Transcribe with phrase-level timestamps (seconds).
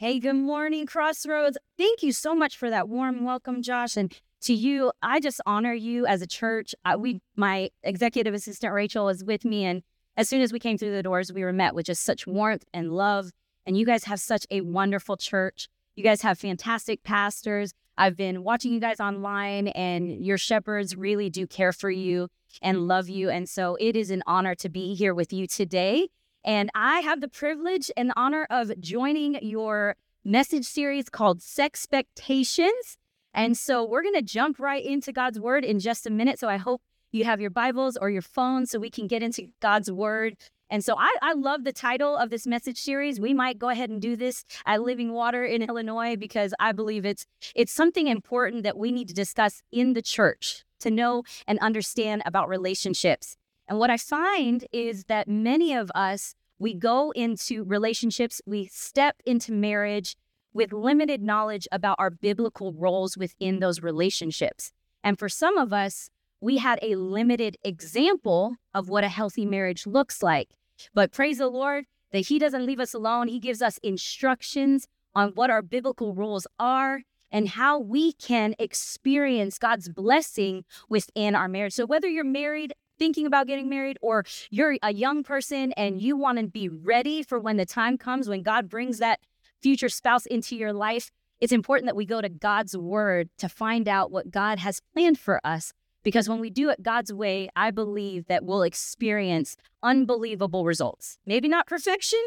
[0.00, 1.58] Hey, good morning, Crossroads.
[1.76, 3.98] Thank you so much for that warm welcome, Josh.
[3.98, 6.74] And to you, I just honor you as a church.
[6.86, 9.82] I, we, my executive assistant Rachel is with me, and
[10.16, 12.64] as soon as we came through the doors, we were met with just such warmth
[12.72, 13.30] and love.
[13.66, 15.68] And you guys have such a wonderful church.
[15.96, 17.74] You guys have fantastic pastors.
[17.98, 22.28] I've been watching you guys online, and your shepherds really do care for you
[22.62, 23.28] and love you.
[23.28, 26.08] And so it is an honor to be here with you today.
[26.44, 32.96] And I have the privilege and the honor of joining your message series called Sexpectations.
[33.32, 36.38] And so we're going to jump right into God's word in just a minute.
[36.38, 36.82] So I hope
[37.12, 40.36] you have your Bibles or your phone so we can get into God's word.
[40.70, 43.18] And so I, I love the title of this message series.
[43.18, 47.04] We might go ahead and do this at Living Water in Illinois because I believe
[47.04, 51.58] it's it's something important that we need to discuss in the church to know and
[51.58, 53.36] understand about relationships.
[53.70, 54.88] And what I find mm-hmm.
[54.88, 60.16] is that many of us, we go into relationships, we step into marriage
[60.52, 64.72] with limited knowledge about our biblical roles within those relationships.
[65.04, 69.86] And for some of us, we had a limited example of what a healthy marriage
[69.86, 70.50] looks like.
[70.92, 73.28] But praise the Lord that He doesn't leave us alone.
[73.28, 79.58] He gives us instructions on what our biblical roles are and how we can experience
[79.58, 81.74] God's blessing within our marriage.
[81.74, 86.16] So, whether you're married thinking about getting married or you're a young person and you
[86.16, 89.20] want to be ready for when the time comes when God brings that
[89.62, 93.88] future spouse into your life, it's important that we go to God's word to find
[93.88, 95.72] out what God has planned for us.
[96.02, 101.18] Because when we do it God's way, I believe that we'll experience unbelievable results.
[101.24, 102.20] Maybe not perfection,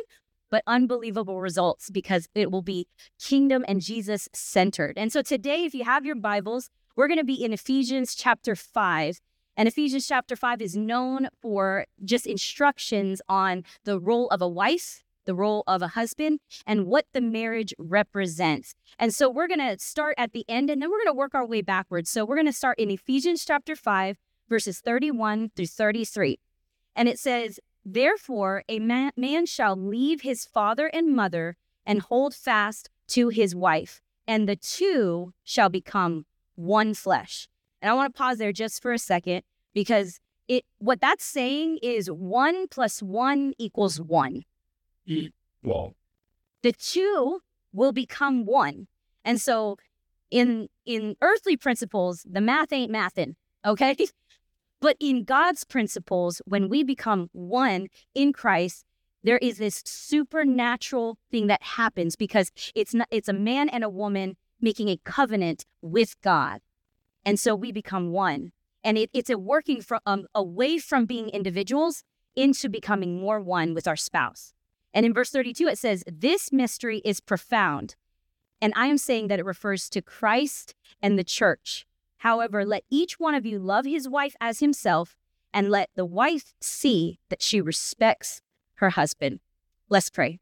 [0.49, 2.88] but unbelievable results because it will be
[3.19, 4.97] kingdom and Jesus centered.
[4.97, 8.55] And so today, if you have your Bibles, we're going to be in Ephesians chapter
[8.55, 9.19] 5.
[9.56, 15.04] And Ephesians chapter 5 is known for just instructions on the role of a wife,
[15.26, 18.76] the role of a husband, and what the marriage represents.
[18.98, 21.36] And so we're going to start at the end and then we're going to work
[21.36, 22.09] our way backwards.
[22.09, 24.18] So we're going to start in Ephesians chapter 5,
[24.50, 26.40] verses 31 through 33.
[26.96, 32.34] And it says, Therefore, a man, man shall leave his father and mother and hold
[32.34, 36.25] fast to his wife, and the two shall become
[36.56, 37.50] one flesh.
[37.83, 41.79] And I want to pause there just for a second because it what that's saying
[41.83, 44.44] is one plus one equals one.
[45.61, 45.94] Well,
[46.61, 47.41] The two
[47.73, 48.88] will become one.
[49.25, 49.75] And so
[50.31, 53.35] in in earthly principles, the math ain't mathin',
[53.66, 53.95] okay?
[54.79, 58.83] But in God's principles, when we become one in Christ,
[59.23, 63.89] there is this supernatural thing that happens because it's not it's a man and a
[63.89, 66.59] woman making a covenant with God.
[67.25, 68.51] And so we become one.
[68.84, 72.03] And it, it's a working from um, away from being individuals
[72.35, 74.53] into becoming more one with our spouse.
[74.94, 77.95] And in verse 32, it says, This mystery is profound.
[78.62, 81.85] And I am saying that it refers to Christ and the church.
[82.17, 85.17] However, let each one of you love his wife as himself,
[85.53, 88.41] and let the wife see that she respects
[88.75, 89.39] her husband.
[89.89, 90.39] Let's pray.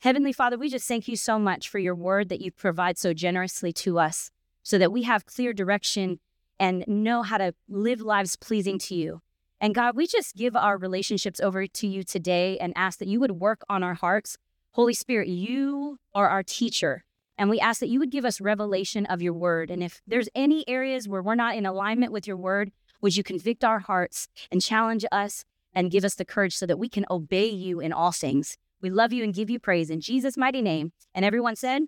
[0.00, 3.14] Heavenly Father, we just thank you so much for your word that you provide so
[3.14, 4.30] generously to us
[4.66, 6.18] so that we have clear direction
[6.58, 9.20] and know how to live lives pleasing to you.
[9.60, 13.20] And God, we just give our relationships over to you today and ask that you
[13.20, 14.36] would work on our hearts.
[14.72, 17.04] Holy Spirit, you are our teacher.
[17.38, 19.70] And we ask that you would give us revelation of your word.
[19.70, 23.22] And if there's any areas where we're not in alignment with your word, would you
[23.22, 27.06] convict our hearts and challenge us and give us the courage so that we can
[27.08, 28.58] obey you in all things?
[28.82, 30.90] We love you and give you praise in Jesus' mighty name.
[31.14, 31.82] And everyone said,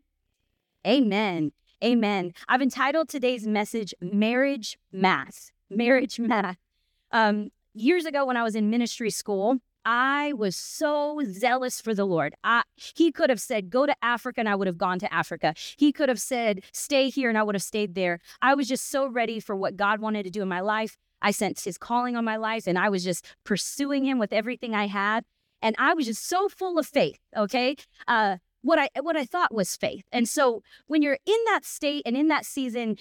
[0.87, 1.51] Amen.
[1.83, 2.33] Amen.
[2.49, 5.53] I've entitled today's message Marriage Math.
[5.71, 6.57] Marriage Math.
[7.13, 12.05] Um, years ago, when I was in ministry school, I was so zealous for the
[12.05, 12.35] Lord.
[12.43, 15.55] I, he could have said, Go to Africa, and I would have gone to Africa.
[15.77, 18.19] He could have said, Stay here, and I would have stayed there.
[18.43, 20.99] I was just so ready for what God wanted to do in my life.
[21.23, 24.75] I sensed his calling on my life, and I was just pursuing him with everything
[24.75, 25.25] I had.
[25.63, 27.77] And I was just so full of faith, okay?
[28.07, 30.05] Uh, what I what I thought was faith.
[30.13, 32.97] And so when you're in that state and in that season,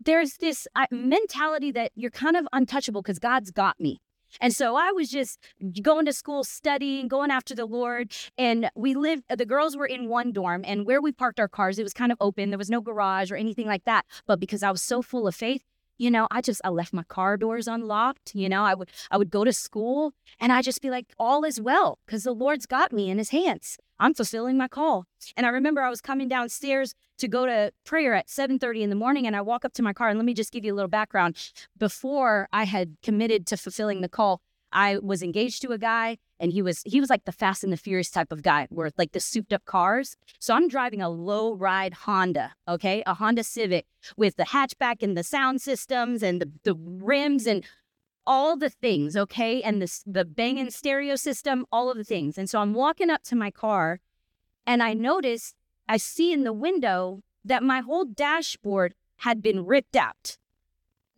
[0.00, 4.00] there's this uh, mentality that you're kind of untouchable because God's got me.
[4.40, 5.38] And so I was just
[5.82, 8.12] going to school, studying, going after the Lord.
[8.36, 11.78] And we lived, the girls were in one dorm, and where we parked our cars,
[11.78, 12.50] it was kind of open.
[12.50, 14.04] There was no garage or anything like that.
[14.26, 15.62] But because I was so full of faith,
[15.98, 18.34] you know, I just I left my car doors unlocked.
[18.34, 21.44] You know, I would I would go to school and I just be like, all
[21.44, 23.78] is well, because the Lord's got me in his hands.
[23.98, 25.04] I'm fulfilling my call.
[25.36, 28.96] And I remember I was coming downstairs to go to prayer at 7:30 in the
[28.96, 30.76] morning and I walk up to my car and let me just give you a
[30.76, 31.36] little background.
[31.78, 34.42] Before I had committed to fulfilling the call,
[34.76, 37.72] I was engaged to a guy and he was he was like the fast and
[37.72, 40.16] the furious type of guy where like the souped up cars.
[40.38, 43.02] So I'm driving a low ride Honda, okay?
[43.06, 43.86] A Honda Civic
[44.18, 47.64] with the hatchback and the sound systems and the, the rims and
[48.26, 49.62] all the things, okay?
[49.62, 52.36] And the the banging stereo system, all of the things.
[52.36, 54.00] And so I'm walking up to my car
[54.66, 55.54] and I notice
[55.88, 60.36] I see in the window that my whole dashboard had been ripped out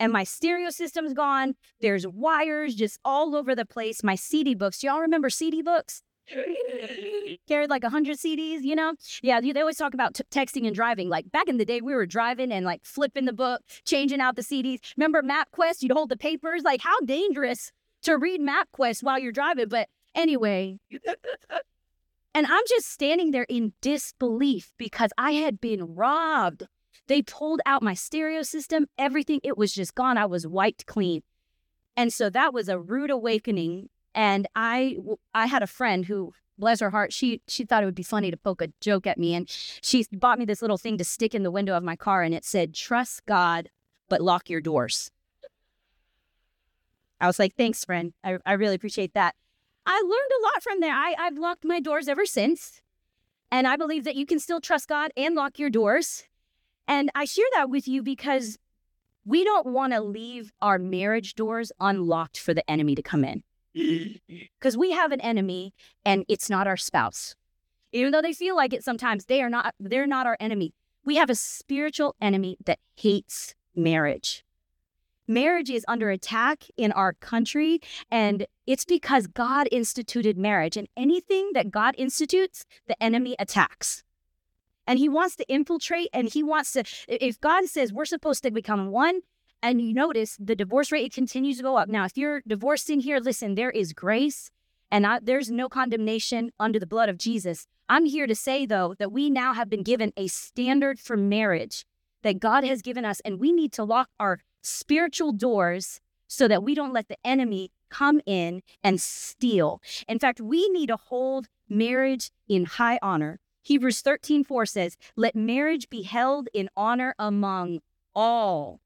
[0.01, 1.55] and my stereo system's gone.
[1.81, 4.03] There's wires just all over the place.
[4.05, 4.83] My CD books.
[4.83, 6.03] Y'all remember CD books?
[7.49, 8.95] Carried like 100 CDs, you know?
[9.23, 11.09] Yeah, they always talk about t- texting and driving.
[11.09, 14.37] Like back in the day, we were driving and like flipping the book, changing out
[14.37, 14.79] the CDs.
[14.97, 15.83] Remember MapQuest?
[15.83, 16.63] You'd hold the papers.
[16.63, 17.73] Like, how dangerous
[18.03, 19.69] to read MapQuest while you're driving.
[19.69, 20.79] But anyway,
[22.35, 26.65] and I'm just standing there in disbelief because I had been robbed
[27.09, 30.17] they pulled out my stereo system, everything, it was just gone.
[30.17, 31.23] I was wiped clean.
[31.97, 33.89] And so that was a rude awakening.
[34.15, 34.97] And I
[35.35, 38.31] I had a friend who bless her heart, she she thought it would be funny
[38.31, 39.35] to poke a joke at me.
[39.35, 42.23] And she bought me this little thing to stick in the window of my car
[42.23, 43.71] and it said, trust God,
[44.09, 45.11] but lock your doors.
[47.21, 48.13] I was like, thanks, friend.
[48.23, 49.35] I, I really appreciate that.
[49.87, 50.95] I learned a lot from there.
[50.95, 52.81] I, I've locked my doors ever since.
[53.51, 56.28] And I believe that you can still trust God and lock your doors.
[56.89, 58.59] And I share that with you because
[59.27, 63.43] we don't want to leave our marriage doors unlocked for the enemy to come in.
[64.59, 65.73] Because we have an enemy
[66.05, 67.37] and it's not our spouse.
[67.93, 70.75] Even though they feel like it sometimes, they are not they're not our enemy.
[71.05, 74.45] We have a spiritual enemy that hates marriage.
[75.29, 77.81] Marriage is under attack in our country,
[78.11, 80.77] and it's because God instituted marriage.
[80.77, 84.03] And anything that God institutes, the enemy attacks
[84.89, 88.51] and he wants to infiltrate and he wants to if god says we're supposed to
[88.51, 89.21] become one
[89.63, 91.89] and you notice the divorce rate continues to go up.
[91.89, 94.51] Now if you're divorced in here listen there is grace
[94.91, 97.67] and I, there's no condemnation under the blood of jesus.
[97.89, 101.85] I'm here to say though that we now have been given a standard for marriage
[102.23, 106.63] that god has given us and we need to lock our spiritual doors so that
[106.63, 109.81] we don't let the enemy come in and steal.
[110.09, 115.37] In fact we need to hold marriage in high honor Hebrews 13, 4 says, Let
[115.37, 117.81] marriage be held in honor among
[118.15, 118.81] all,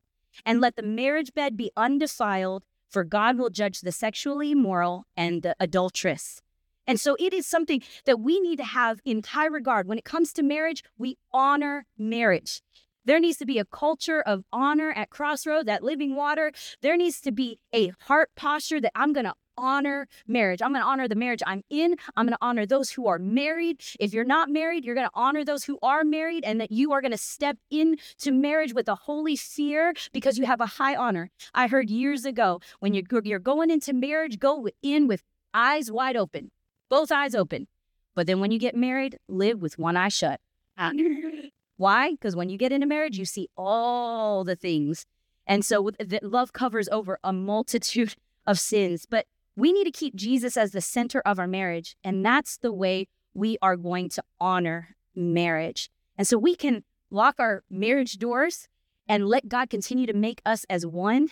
[0.45, 5.43] and let the marriage bed be undefiled, for God will judge the sexually immoral and
[5.43, 6.43] the adulteress.
[6.85, 9.87] And so it is something that we need to have in high regard.
[9.87, 12.61] When it comes to marriage, we honor marriage.
[13.05, 16.51] There needs to be a culture of honor at Crossroads, at Living Water.
[16.81, 20.61] There needs to be a heart posture that I'm going to honor marriage.
[20.61, 21.97] I'm going to honor the marriage I'm in.
[22.17, 23.83] I'm going to honor those who are married.
[23.99, 26.93] If you're not married, you're going to honor those who are married and that you
[26.93, 30.97] are going to step into marriage with a holy fear because you have a high
[30.97, 31.31] honor.
[31.55, 35.23] I heard years ago when you're, you're going into marriage, go in with
[35.55, 36.51] eyes wide open,
[36.91, 37.69] both eyes open.
[38.15, 40.41] But then when you get married, live with one eye shut.
[40.77, 40.93] Ah.
[41.77, 42.13] Why?
[42.13, 45.07] Because when you get into marriage, you see all the things.
[45.47, 45.91] And so
[46.23, 48.15] love covers over a multitude
[48.47, 49.07] of sins.
[49.09, 49.27] But
[49.57, 51.97] we need to keep Jesus as the center of our marriage.
[52.03, 55.91] And that's the way we are going to honor marriage.
[56.17, 58.69] And so we can lock our marriage doors
[59.09, 61.29] and let God continue to make us as one.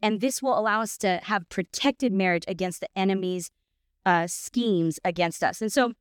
[0.00, 3.50] And this will allow us to have protected marriage against the enemy's
[4.06, 5.60] uh, schemes against us.
[5.60, 5.92] And so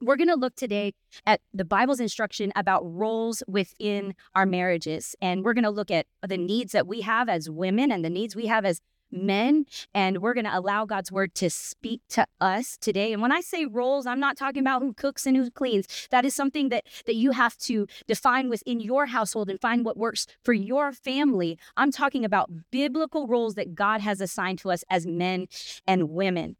[0.00, 0.92] we're going to look today
[1.26, 5.14] at the Bible's instruction about roles within our marriages.
[5.20, 8.10] And we're going to look at the needs that we have as women and the
[8.10, 12.26] needs we have as men and we're going to allow God's word to speak to
[12.40, 13.12] us today.
[13.12, 15.86] And when I say roles, I'm not talking about who cooks and who cleans.
[16.10, 19.96] That is something that that you have to define within your household and find what
[19.96, 21.58] works for your family.
[21.76, 25.46] I'm talking about biblical roles that God has assigned to us as men
[25.86, 26.56] and women.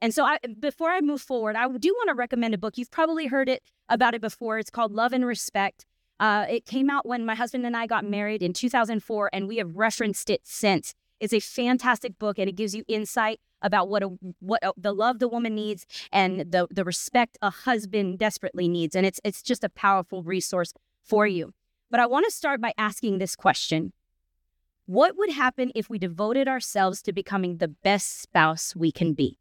[0.00, 2.76] And so I before I move forward, I do want to recommend a book.
[2.76, 4.58] You've probably heard it about it before.
[4.58, 5.86] It's called Love and Respect.
[6.18, 9.56] Uh, it came out when my husband and I got married in 2004, and we
[9.56, 10.94] have referenced it since.
[11.22, 14.08] It's a fantastic book and it gives you insight about what a,
[14.40, 18.96] what a, the love the woman needs and the the respect a husband desperately needs
[18.96, 20.74] and it's it's just a powerful resource
[21.04, 21.54] for you.
[21.92, 23.92] But I want to start by asking this question.
[24.86, 29.38] What would happen if we devoted ourselves to becoming the best spouse we can be?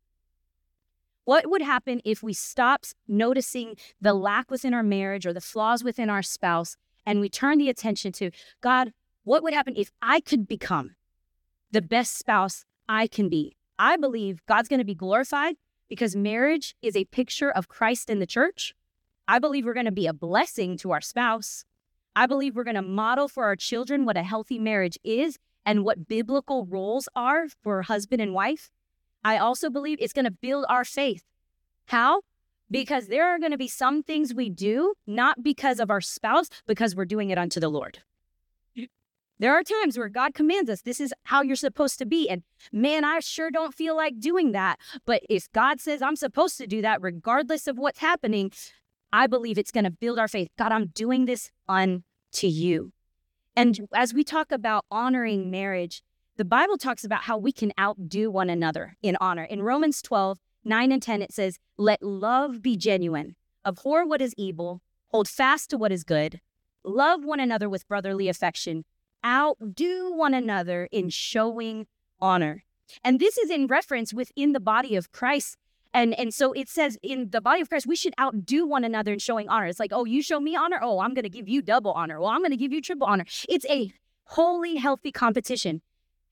[1.25, 5.83] What would happen if we stopped noticing the lack within our marriage or the flaws
[5.83, 8.29] within our spouse and we turn the attention to
[8.61, 10.91] God, what would happen if I could become
[11.71, 13.55] the best spouse I can be.
[13.79, 15.55] I believe God's going to be glorified
[15.89, 18.75] because marriage is a picture of Christ in the church.
[19.27, 21.63] I believe we're going to be a blessing to our spouse.
[22.15, 25.85] I believe we're going to model for our children what a healthy marriage is and
[25.85, 28.69] what biblical roles are for husband and wife.
[29.23, 31.23] I also believe it's going to build our faith.
[31.85, 32.21] How?
[32.69, 36.49] Because there are going to be some things we do, not because of our spouse,
[36.67, 37.99] because we're doing it unto the Lord.
[39.41, 42.29] There are times where God commands us, this is how you're supposed to be.
[42.29, 44.79] And man, I sure don't feel like doing that.
[45.03, 48.51] But if God says I'm supposed to do that, regardless of what's happening,
[49.11, 50.49] I believe it's going to build our faith.
[50.59, 52.03] God, I'm doing this unto
[52.43, 52.91] you.
[53.55, 56.03] And as we talk about honoring marriage,
[56.37, 59.45] the Bible talks about how we can outdo one another in honor.
[59.45, 64.35] In Romans 12, 9 and 10, it says, Let love be genuine, abhor what is
[64.37, 66.41] evil, hold fast to what is good,
[66.83, 68.85] love one another with brotherly affection
[69.25, 71.87] outdo one another in showing
[72.19, 72.63] honor.
[73.03, 75.57] And this is in reference within the body of Christ.
[75.93, 79.13] And, and so it says in the body of Christ, we should outdo one another
[79.13, 79.65] in showing honor.
[79.65, 80.79] It's like, oh, you show me honor.
[80.81, 82.19] Oh, I'm going to give you double honor.
[82.19, 83.25] Well, I'm going to give you triple honor.
[83.49, 83.91] It's a
[84.25, 85.81] holy, healthy competition.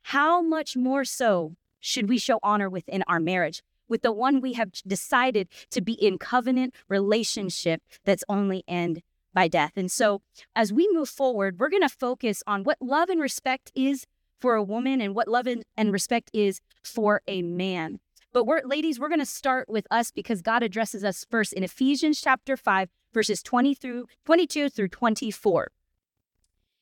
[0.04, 3.62] How much more so should we show honor within our marriage?
[3.90, 9.02] With the one we have decided to be in covenant relationship that's only end
[9.34, 9.74] by death.
[9.76, 10.22] And so
[10.56, 14.06] as we move forward, we're going to focus on what love and respect is
[14.40, 18.00] for a woman and what love and respect is for a man.
[18.32, 21.64] But we're ladies, we're going to start with us because God addresses us first in
[21.64, 25.72] Ephesians chapter 5 verses 20 through 22 through 24.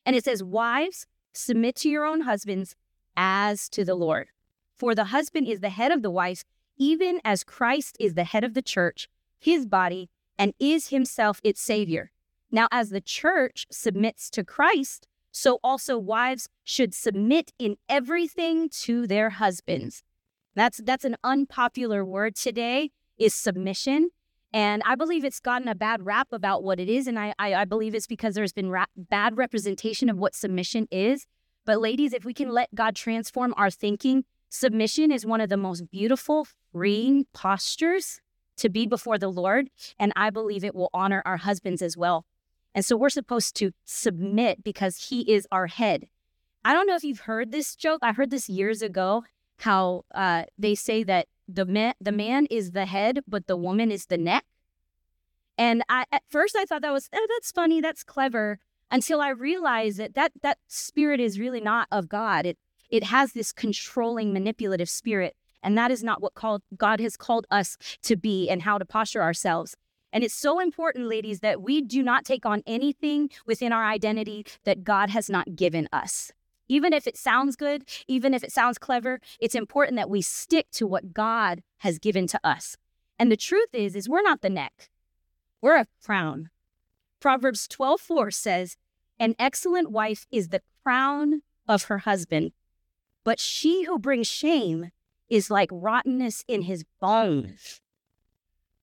[0.04, 2.76] And it says, "Wives, submit to your own husbands
[3.16, 4.28] as to the Lord.
[4.76, 6.44] For the husband is the head of the wife,
[6.76, 11.60] even as Christ is the head of the church, his body, and is himself its
[11.60, 12.12] savior."
[12.50, 19.06] Now, as the church submits to Christ, so also wives should submit in everything to
[19.06, 20.02] their husbands.
[20.54, 24.10] That's that's an unpopular word today is submission.
[24.52, 27.06] And I believe it's gotten a bad rap about what it is.
[27.06, 31.26] And I, I, I believe it's because there's been bad representation of what submission is.
[31.66, 35.58] But, ladies, if we can let God transform our thinking, submission is one of the
[35.58, 38.22] most beautiful, freeing postures
[38.56, 39.68] to be before the Lord.
[39.98, 42.24] And I believe it will honor our husbands as well.
[42.74, 46.06] And so we're supposed to submit because he is our head.
[46.64, 48.00] I don't know if you've heard this joke.
[48.02, 49.24] I heard this years ago
[49.58, 53.90] how uh, they say that the man, the man is the head, but the woman
[53.90, 54.44] is the neck.
[55.56, 58.58] And I, at first I thought that was, oh, that's funny, that's clever,
[58.90, 62.46] until I realized that, that that spirit is really not of God.
[62.46, 62.58] It,
[62.90, 65.34] it has this controlling, manipulative spirit.
[65.62, 68.84] And that is not what called, God has called us to be and how to
[68.84, 69.76] posture ourselves.
[70.12, 74.46] And it's so important, ladies, that we do not take on anything within our identity
[74.64, 76.32] that God has not given us.
[76.68, 80.66] Even if it sounds good, even if it sounds clever, it's important that we stick
[80.72, 82.76] to what God has given to us.
[83.18, 84.90] And the truth is is we're not the neck.
[85.60, 86.50] We're a crown.
[87.20, 88.76] Proverbs 12:4 says,
[89.18, 92.52] "An excellent wife is the crown of her husband,
[93.24, 94.90] but she who brings shame
[95.28, 97.80] is like rottenness in his bones."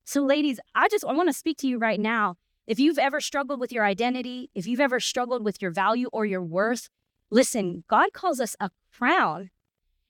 [0.05, 2.35] So, ladies, I just I want to speak to you right now.
[2.67, 6.25] If you've ever struggled with your identity, if you've ever struggled with your value or
[6.25, 6.89] your worth,
[7.31, 9.49] listen, God calls us a crown.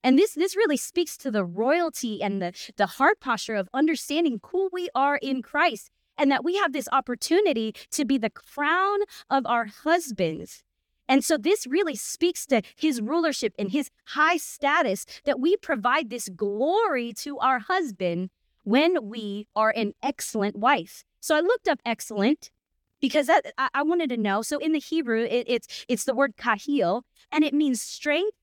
[0.03, 4.41] And this this really speaks to the royalty and the, the heart posture of understanding
[4.51, 8.99] who we are in Christ and that we have this opportunity to be the crown
[9.29, 10.61] of our husbands.
[11.07, 16.09] And so this really speaks to his rulership and his high status that we provide
[16.09, 18.29] this glory to our husband
[18.65, 21.05] when we are an excellent wife.
[21.21, 22.51] So I looked up excellent
[22.99, 24.41] because that, I, I wanted to know.
[24.41, 28.35] So in the Hebrew, it, it's it's the word kahil, and it means strength,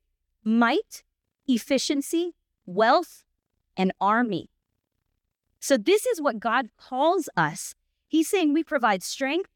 [0.44, 1.02] might,
[1.46, 3.24] efficiency, wealth,
[3.76, 4.48] and army.
[5.58, 7.74] So this is what God calls us.
[8.08, 9.50] He's saying we provide strength.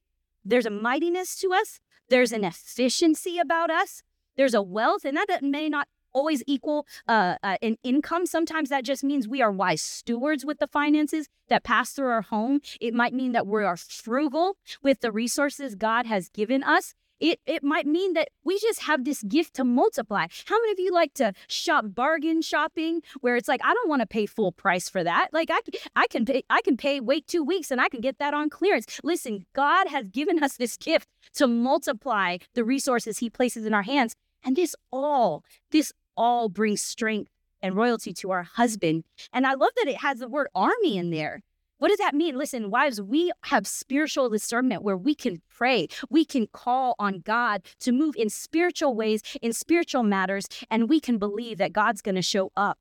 [0.44, 1.80] There's a mightiness to us.
[2.08, 4.02] There's an efficiency about us.
[4.36, 8.24] There's a wealth, and that may not always equal uh, uh, an income.
[8.24, 12.22] Sometimes that just means we are wise stewards with the finances that pass through our
[12.22, 12.60] home.
[12.80, 16.94] It might mean that we are frugal with the resources God has given us.
[17.20, 20.26] It, it might mean that we just have this gift to multiply.
[20.46, 24.00] How many of you like to shop bargain shopping where it's like I don't want
[24.00, 25.28] to pay full price for that.
[25.32, 25.60] Like I
[25.94, 28.50] I can pay I can pay wait 2 weeks and I can get that on
[28.50, 29.00] clearance.
[29.02, 33.82] Listen, God has given us this gift to multiply the resources he places in our
[33.82, 34.14] hands.
[34.44, 37.30] And this all, this all bring strength
[37.62, 39.04] and royalty to our husband.
[39.32, 41.42] And I love that it has the word army in there.
[41.78, 42.38] What does that mean?
[42.38, 45.88] Listen, wives, we have spiritual discernment where we can pray.
[46.08, 51.00] We can call on God to move in spiritual ways, in spiritual matters, and we
[51.00, 52.78] can believe that God's going to show up.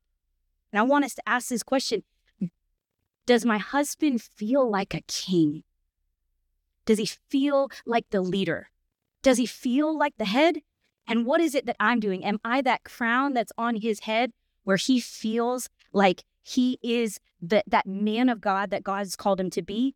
[0.72, 2.04] And I want us to ask this question
[3.26, 5.62] Does my husband feel like a king?
[6.86, 8.70] Does he feel like the leader?
[9.22, 10.62] Does he feel like the head?
[11.06, 12.24] And what is it that I'm doing?
[12.24, 14.32] Am I that crown that's on his head
[14.64, 19.40] where he feels like he is the, that man of God that God has called
[19.40, 19.94] him to be?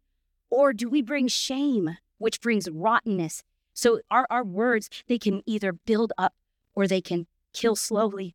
[0.50, 3.42] Or do we bring shame, which brings rottenness?
[3.72, 6.34] So our, our words, they can either build up
[6.74, 8.34] or they can kill slowly.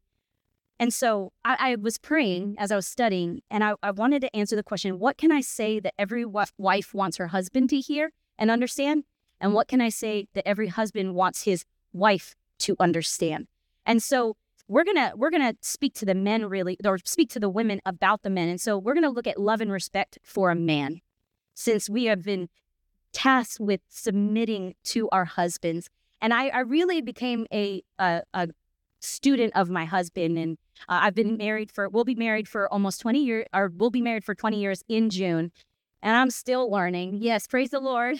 [0.79, 4.35] And so I, I was praying as I was studying, and I, I wanted to
[4.35, 8.11] answer the question what can I say that every wife wants her husband to hear
[8.37, 9.05] and understand?
[9.39, 13.47] And what can I say that every husband wants his wife to understand?
[13.85, 14.35] And so
[14.67, 18.23] we're gonna we're gonna speak to the men really or speak to the women about
[18.23, 18.49] the men.
[18.49, 21.01] And so we're gonna look at love and respect for a man
[21.53, 22.49] since we have been
[23.13, 25.89] tasked with submitting to our husbands.
[26.21, 28.47] And i, I really became a, a, a
[28.99, 30.37] student of my husband.
[30.37, 30.57] And
[30.89, 34.01] uh, i've been married for we'll be married for almost 20 years or we'll be
[34.01, 35.51] married for 20 years in june.
[36.01, 37.19] And i'm still learning.
[37.21, 38.19] Yes praise the lord.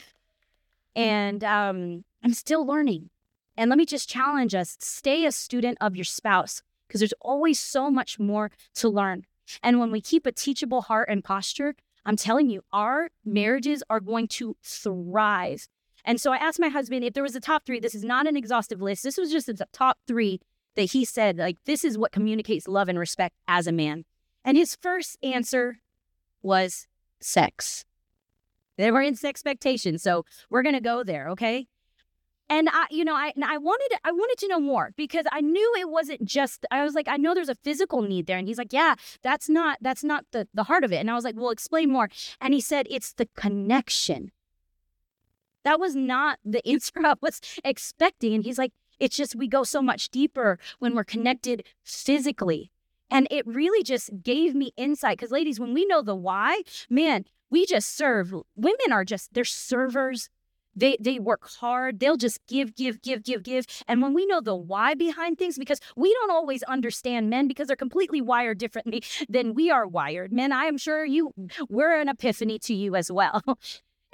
[0.96, 3.10] And um, i'm still learning
[3.58, 7.60] and let me just challenge us stay a student of your spouse because there's always
[7.60, 9.26] so much more to learn.
[9.64, 14.00] And when we keep a teachable heart and posture, I'm telling you, our marriages are
[14.00, 15.68] going to thrive.
[16.04, 17.80] And so I asked my husband if there was a top three.
[17.80, 19.04] This is not an exhaustive list.
[19.04, 20.40] This was just the top three
[20.76, 24.06] that he said, like, this is what communicates love and respect as a man.
[24.44, 25.80] And his first answer
[26.44, 26.88] was
[27.20, 27.86] sex.
[28.78, 29.98] They were in expectation.
[29.98, 31.68] So we're going to go there, okay?
[32.50, 35.74] And I, you know, I I wanted I wanted to know more because I knew
[35.80, 36.66] it wasn't just.
[36.70, 39.50] I was like, I know there's a physical need there, and he's like, yeah, that's
[39.50, 40.98] not that's not the the heart of it.
[40.98, 42.10] And I was like, well, explain more.
[42.40, 44.32] And he said it's the connection.
[45.64, 48.34] That was not the answer I was expecting.
[48.34, 52.72] And he's like, it's just we go so much deeper when we're connected physically.
[53.10, 57.25] And it really just gave me insight because, ladies, when we know the why, man,
[57.50, 58.34] we just serve.
[58.56, 60.30] Women are just, they're servers
[60.75, 62.00] they they work hard.
[62.00, 63.65] They'll just give, give, give, give, give.
[63.88, 67.67] And when we know the why behind things, because we don't always understand men because
[67.67, 70.32] they're completely wired differently than we are wired.
[70.32, 71.32] Men, I am sure you
[71.70, 73.41] we're an epiphany to you as well.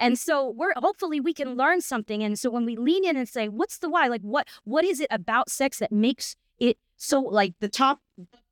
[0.00, 2.24] And so we're hopefully we can learn something.
[2.24, 4.08] And so when we lean in and say, what's the why?
[4.08, 8.00] Like what what is it about sex that makes it so like the top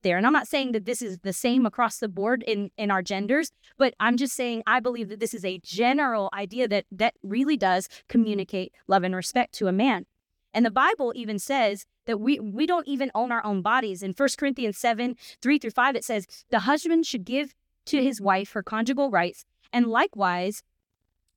[0.03, 0.17] there.
[0.17, 3.03] And i'm not saying that this is the same across the board in in our
[3.03, 7.15] genders but i'm just saying i believe that this is a general idea that that
[7.23, 10.07] really does communicate love and respect to a man.
[10.53, 14.03] And the bible even says that we we don't even own our own bodies.
[14.03, 17.55] In 1 corinthians 7 3 through 5 it says the husband should give
[17.87, 20.63] to his wife her conjugal rights and likewise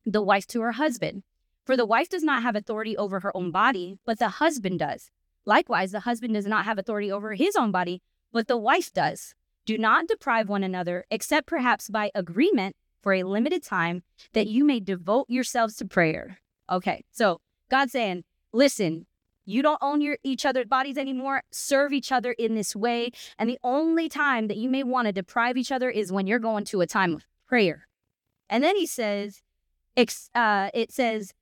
[0.05, 1.23] the wife to her husband.
[1.65, 5.11] For the wife does not have authority over her own body but the husband does.
[5.45, 8.01] Likewise, the husband does not have authority over his own body,
[8.33, 9.33] but the wife does.
[9.65, 14.65] Do not deprive one another, except perhaps by agreement for a limited time, that you
[14.65, 16.39] may devote yourselves to prayer.
[16.69, 19.05] Okay, so God's saying, listen,
[19.45, 21.43] you don't own your each other's bodies anymore.
[21.51, 23.11] Serve each other in this way.
[23.37, 26.39] And the only time that you may want to deprive each other is when you're
[26.39, 27.87] going to a time of prayer.
[28.49, 29.41] And then he says,
[30.33, 31.33] uh, it says,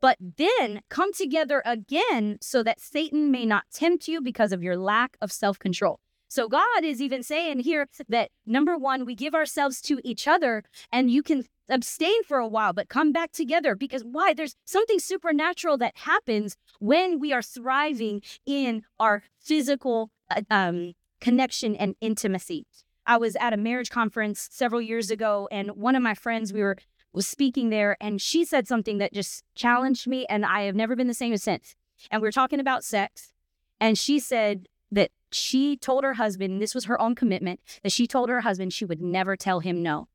[0.00, 4.76] but then come together again so that Satan may not tempt you because of your
[4.76, 6.00] lack of self control.
[6.30, 10.62] So God is even saying here that number one, we give ourselves to each other
[10.92, 14.32] and you can abstain for a while, but come back together because why?
[14.32, 21.74] There's something supernatural that happens when we are thriving in our physical uh, um, connection
[21.74, 22.64] and intimacy.
[23.04, 26.62] I was at a marriage conference several years ago, and one of my friends, we
[26.62, 26.76] were
[27.12, 30.94] was speaking there and she said something that just challenged me and I have never
[30.94, 31.74] been the same since.
[32.08, 33.32] And we were talking about sex
[33.80, 38.06] and she said that she told her husband, this was her own commitment, that she
[38.06, 40.08] told her husband she would never tell him no.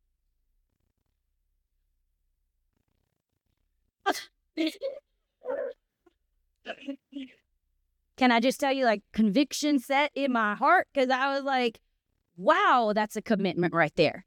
[8.18, 10.88] Can I just tell you, like, conviction set in my heart?
[10.94, 11.82] Because I was like,
[12.38, 14.26] wow, that's a commitment right there.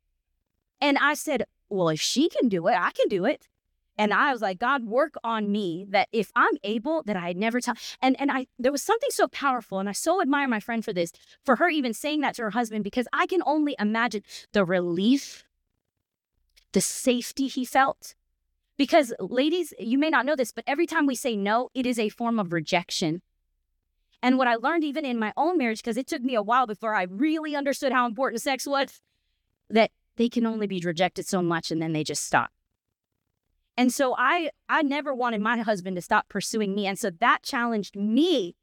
[0.80, 3.48] And I said, well, if she can do it, I can do it.
[3.98, 7.60] And I was like, God, work on me that if I'm able, that I never
[7.60, 7.74] tell.
[8.00, 10.92] And and I there was something so powerful, and I so admire my friend for
[10.92, 11.12] this,
[11.44, 15.44] for her even saying that to her husband, because I can only imagine the relief,
[16.72, 18.14] the safety he felt.
[18.76, 21.98] Because ladies, you may not know this, but every time we say no, it is
[21.98, 23.22] a form of rejection.
[24.22, 26.66] And what I learned even in my own marriage, because it took me a while
[26.66, 29.00] before I really understood how important sex was,
[29.68, 32.50] that they can only be rejected so much and then they just stop.
[33.78, 36.84] And so I I never wanted my husband to stop pursuing me.
[36.86, 38.56] And so that challenged me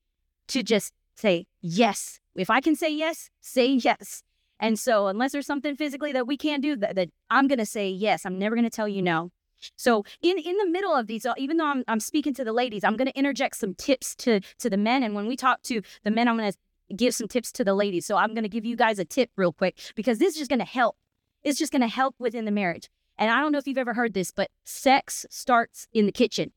[0.49, 2.19] to just say yes.
[2.35, 4.23] If I can say yes, say yes.
[4.59, 7.65] And so unless there's something physically that we can't do that, that I'm going to
[7.65, 8.25] say yes.
[8.25, 9.31] I'm never going to tell you no.
[9.77, 12.51] So in in the middle of these, uh, even though I'm I'm speaking to the
[12.51, 15.01] ladies, I'm going to interject some tips to to the men.
[15.01, 17.73] And when we talk to the men, I'm going to give some tips to the
[17.73, 18.05] ladies.
[18.05, 20.49] So I'm going to give you guys a tip real quick because this is just
[20.49, 20.97] going to help.
[21.41, 22.89] It's just going to help within the marriage.
[23.17, 26.51] And I don't know if you've ever heard this, but sex starts in the kitchen.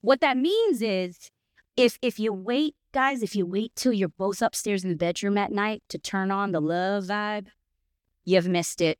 [0.00, 1.30] What that means is
[1.76, 5.38] if if you wait, guys, if you wait till you're both upstairs in the bedroom
[5.38, 7.46] at night to turn on the love vibe,
[8.24, 8.98] you've missed it.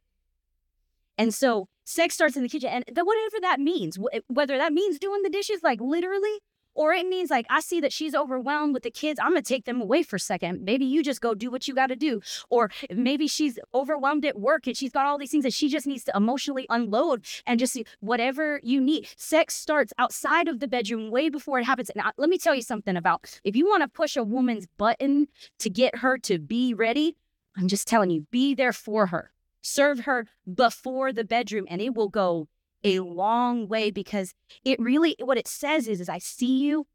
[1.19, 5.23] And so sex starts in the kitchen and whatever that means, whether that means doing
[5.23, 6.41] the dishes like literally
[6.75, 9.21] or it means like, I see that she's overwhelmed with the kids.
[9.21, 10.65] I'm going to take them away for a second.
[10.65, 12.21] Maybe you just go do what you got to do.
[12.51, 15.87] Or maybe she's overwhelmed at work and she's got all these things that she just
[15.87, 19.09] needs to emotionally unload and just whatever you need.
[19.17, 21.91] Sex starts outside of the bedroom way before it happens.
[21.91, 24.67] And I, let me tell you something about if you want to push a woman's
[24.79, 27.17] button to get her to be ready,
[27.57, 29.31] I'm just telling you, be there for her.
[29.61, 32.49] Serve her before the bedroom and it will go
[32.85, 36.87] a long way because it really what it says is is I see you,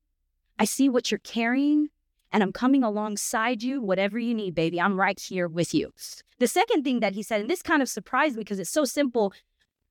[0.59, 1.89] I see what you're carrying,
[2.31, 4.81] and I'm coming alongside you, whatever you need, baby.
[4.81, 5.93] I'm right here with you.
[6.39, 8.85] The second thing that he said, and this kind of surprised me because it's so
[8.85, 9.33] simple,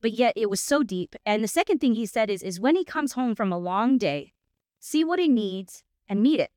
[0.01, 1.17] but yet it was so deep.
[1.25, 3.99] And the second thing he said is, is when he comes home from a long
[3.99, 4.33] day,
[4.79, 6.51] see what he needs and meet it.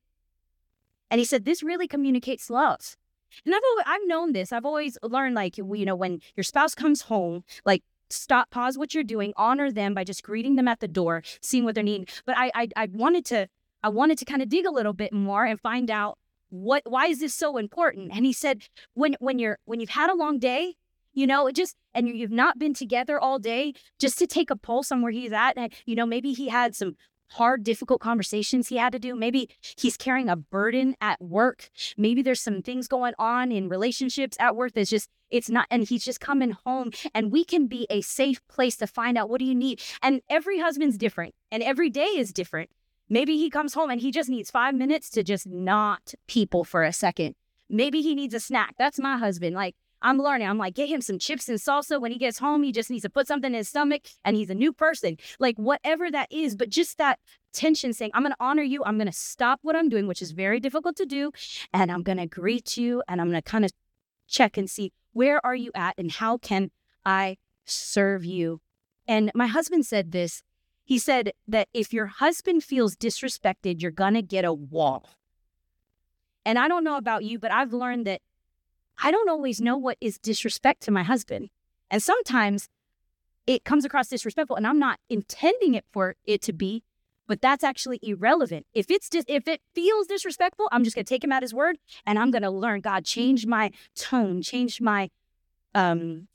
[1.10, 2.96] And he said, this really communicates love.
[3.44, 4.52] And I've always, I've known this.
[4.52, 8.94] I've always learned like you know when your spouse comes home, like stop, pause what
[8.94, 12.06] you're doing, honor them by just greeting them at the door, seeing what they're needing.
[12.26, 13.48] But I, I, I wanted to,
[13.82, 16.18] I wanted to kind of dig a little bit more and find out
[16.50, 18.10] what, why is this so important?
[18.14, 18.62] And he said,
[18.94, 20.74] when, when you're, when you've had a long day,
[21.12, 24.56] you know, it just, and you've not been together all day, just to take a
[24.56, 25.56] pulse on where he's at.
[25.56, 26.94] And, you know, maybe he had some
[27.32, 29.14] hard, difficult conversations he had to do.
[29.14, 31.70] Maybe he's carrying a burden at work.
[31.96, 35.88] Maybe there's some things going on in relationships at work that's just, it's not, and
[35.88, 36.90] he's just coming home.
[37.14, 39.80] And we can be a safe place to find out what do you need.
[40.02, 42.70] And every husband's different, and every day is different.
[43.08, 46.84] Maybe he comes home and he just needs five minutes to just not people for
[46.84, 47.34] a second.
[47.68, 48.74] Maybe he needs a snack.
[48.78, 49.54] That's my husband.
[49.54, 50.48] Like, I'm learning.
[50.48, 52.00] I'm like, get him some chips and salsa.
[52.00, 54.50] When he gets home, he just needs to put something in his stomach and he's
[54.50, 55.18] a new person.
[55.38, 57.18] Like, whatever that is, but just that
[57.52, 58.82] tension saying, I'm going to honor you.
[58.84, 61.32] I'm going to stop what I'm doing, which is very difficult to do.
[61.72, 63.72] And I'm going to greet you and I'm going to kind of
[64.26, 66.70] check and see where are you at and how can
[67.04, 68.60] I serve you.
[69.06, 70.42] And my husband said this.
[70.84, 75.08] He said that if your husband feels disrespected, you're going to get a wall.
[76.44, 78.22] And I don't know about you, but I've learned that
[79.02, 81.50] I don't always know what is disrespect to my husband.
[81.90, 82.68] And sometimes
[83.46, 86.84] it comes across disrespectful and I'm not intending it for it to be,
[87.26, 88.66] but that's actually irrelevant.
[88.74, 91.54] If it's just if it feels disrespectful, I'm just going to take him at his
[91.54, 95.10] word and I'm going to learn God change my tone, change my
[95.74, 96.28] um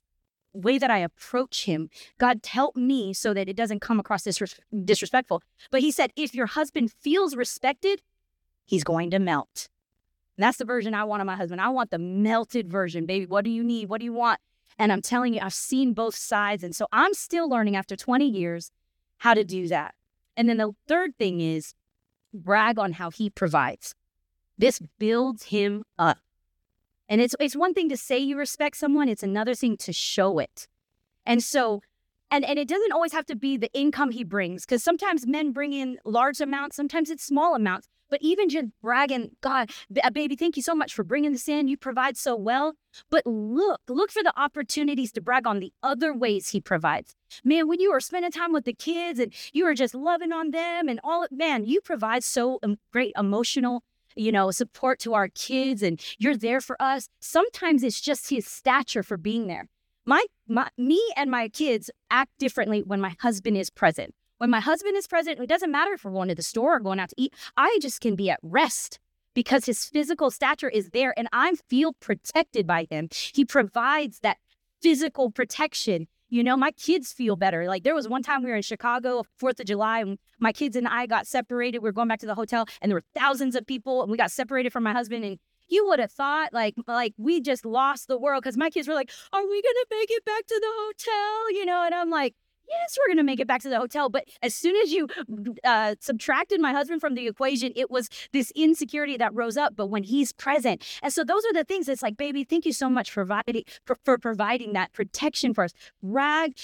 [0.53, 1.89] way that I approach him.
[2.17, 5.43] God help me so that it doesn't come across disres- disrespectful.
[5.69, 8.01] But he said if your husband feels respected,
[8.65, 9.67] he's going to melt.
[10.37, 11.61] And that's the version I want of my husband.
[11.61, 13.25] I want the melted version, baby.
[13.25, 13.89] What do you need?
[13.89, 14.39] What do you want?
[14.77, 16.63] And I'm telling you, I've seen both sides.
[16.63, 18.71] And so I'm still learning after 20 years
[19.17, 19.95] how to do that.
[20.35, 21.73] And then the third thing is
[22.33, 23.95] brag on how he provides.
[24.57, 26.17] This builds him up.
[27.07, 30.39] And it's it's one thing to say you respect someone, it's another thing to show
[30.39, 30.67] it.
[31.25, 31.81] And so
[32.31, 35.51] and and it doesn't always have to be the income he brings because sometimes men
[35.51, 37.87] bring in large amounts, sometimes it's small amounts.
[38.09, 39.71] But even just bragging, God,
[40.03, 41.67] uh, baby, thank you so much for bringing this in.
[41.67, 42.73] You provide so well.
[43.09, 47.15] But look, look for the opportunities to brag on the other ways he provides.
[47.43, 50.51] Man, when you are spending time with the kids and you are just loving on
[50.51, 52.59] them and all, man, you provide so
[52.91, 53.83] great emotional
[54.15, 57.09] you know, support to our kids and you're there for us.
[57.19, 59.67] Sometimes it's just his stature for being there.
[60.05, 64.13] My, my me and my kids act differently when my husband is present.
[64.37, 66.79] When my husband is present, it doesn't matter if we're going to the store or
[66.79, 67.33] going out to eat.
[67.55, 68.99] I just can be at rest
[69.33, 73.09] because his physical stature is there and I feel protected by him.
[73.33, 74.37] He provides that
[74.81, 76.07] physical protection.
[76.27, 77.67] You know, my kids feel better.
[77.67, 80.75] Like there was one time we were in Chicago, 4th of July, and my kids
[80.75, 81.79] and I got separated.
[81.79, 84.17] We were going back to the hotel and there were thousands of people and we
[84.17, 88.07] got separated from my husband and you would have thought like like we just lost
[88.07, 90.71] the world because my kids were like, "Are we gonna make it back to the
[90.71, 92.35] hotel?" You know, and I'm like,
[92.67, 94.09] yes, we're going to make it back to the hotel.
[94.09, 95.07] But as soon as you
[95.63, 99.75] uh, subtracted my husband from the equation, it was this insecurity that rose up.
[99.75, 101.89] But when he's present, and so those are the things.
[101.89, 105.63] It's like, baby, thank you so much for providing for, for providing that protection for
[105.63, 105.73] us.
[106.01, 106.57] Brag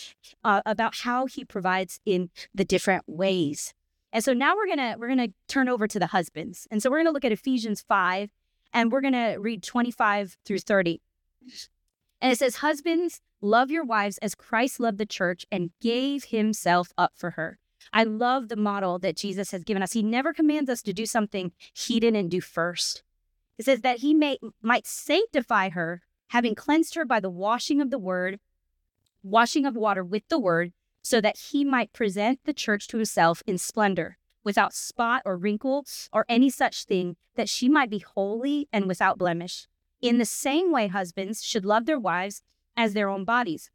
[0.43, 3.73] uh, about how he provides in the different ways.
[4.13, 6.99] And so now we're gonna we're gonna turn over to the husbands, and so we're
[6.99, 8.29] gonna look at Ephesians five,
[8.73, 11.01] and we're gonna read twenty five through thirty.
[12.21, 16.93] And it says, Husbands, love your wives as Christ loved the church and gave himself
[16.97, 17.59] up for her,
[17.93, 19.93] I love the model that Jesus has given us.
[19.93, 23.03] He never commands us to do something he didn't do first.
[23.57, 27.89] It says that he may might sanctify her, having cleansed her by the washing of
[27.89, 28.39] the word,
[29.23, 33.43] washing of water with the word, so that he might present the church to himself
[33.45, 38.67] in splendor, without spot or wrinkle or any such thing, that she might be holy
[38.71, 39.67] and without blemish.
[40.01, 42.41] In the same way, husbands should love their wives
[42.75, 43.69] as their own bodies.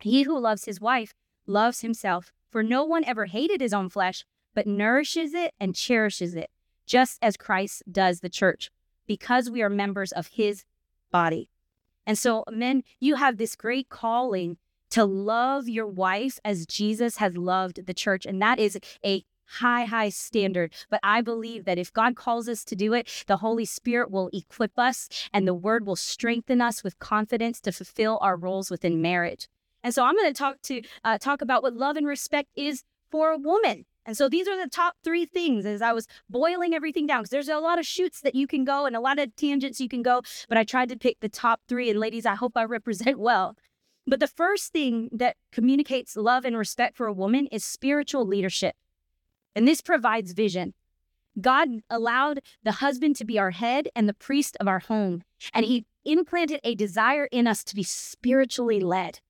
[0.00, 1.14] He who loves his wife
[1.46, 4.24] loves himself, for no one ever hated his own flesh,
[4.54, 6.50] but nourishes it and cherishes it,
[6.86, 8.70] just as Christ does the church,
[9.06, 10.64] because we are members of his
[11.10, 11.48] body.
[12.06, 14.56] And so, men, you have this great calling
[14.90, 18.26] to love your wife as Jesus has loved the church.
[18.26, 19.24] And that is a
[19.60, 20.72] high, high standard.
[20.90, 24.30] But I believe that if God calls us to do it, the Holy Spirit will
[24.32, 29.02] equip us and the word will strengthen us with confidence to fulfill our roles within
[29.02, 29.48] marriage.
[29.82, 32.84] And so I'm going to talk to uh, talk about what love and respect is
[33.10, 33.84] for a woman.
[34.04, 37.30] And so these are the top three things as I was boiling everything down because
[37.30, 39.88] there's a lot of shoots that you can go and a lot of tangents you
[39.88, 41.88] can go, but I tried to pick the top three.
[41.88, 43.56] And ladies, I hope I represent well.
[44.06, 48.74] But the first thing that communicates love and respect for a woman is spiritual leadership.
[49.54, 50.74] And this provides vision.
[51.40, 55.22] God allowed the husband to be our head and the priest of our home,
[55.54, 59.20] and he implanted a desire in us to be spiritually led.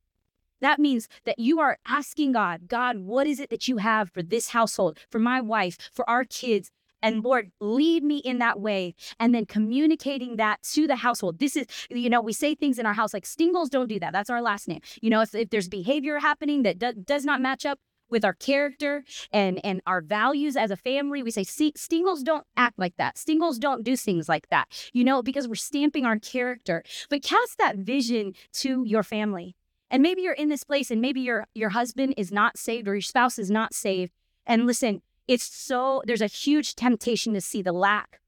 [0.60, 4.22] That means that you are asking God, God, what is it that you have for
[4.22, 6.70] this household, for my wife, for our kids?
[7.02, 8.94] And Lord, lead me in that way.
[9.18, 11.40] And then communicating that to the household.
[11.40, 14.12] This is, you know, we say things in our house like Stingls don't do that.
[14.12, 14.80] That's our last name.
[15.00, 17.80] You know, if, if there's behavior happening that do, does not match up
[18.12, 21.22] with our character and and our values as a family.
[21.22, 23.18] We say Stingls don't act like that.
[23.18, 24.68] Stingls don't do things like that.
[24.92, 26.84] You know, because we're stamping our character.
[27.10, 29.56] But cast that vision to your family.
[29.90, 32.94] And maybe you're in this place and maybe your your husband is not saved or
[32.94, 34.12] your spouse is not saved.
[34.46, 38.20] And listen, it's so there's a huge temptation to see the lack.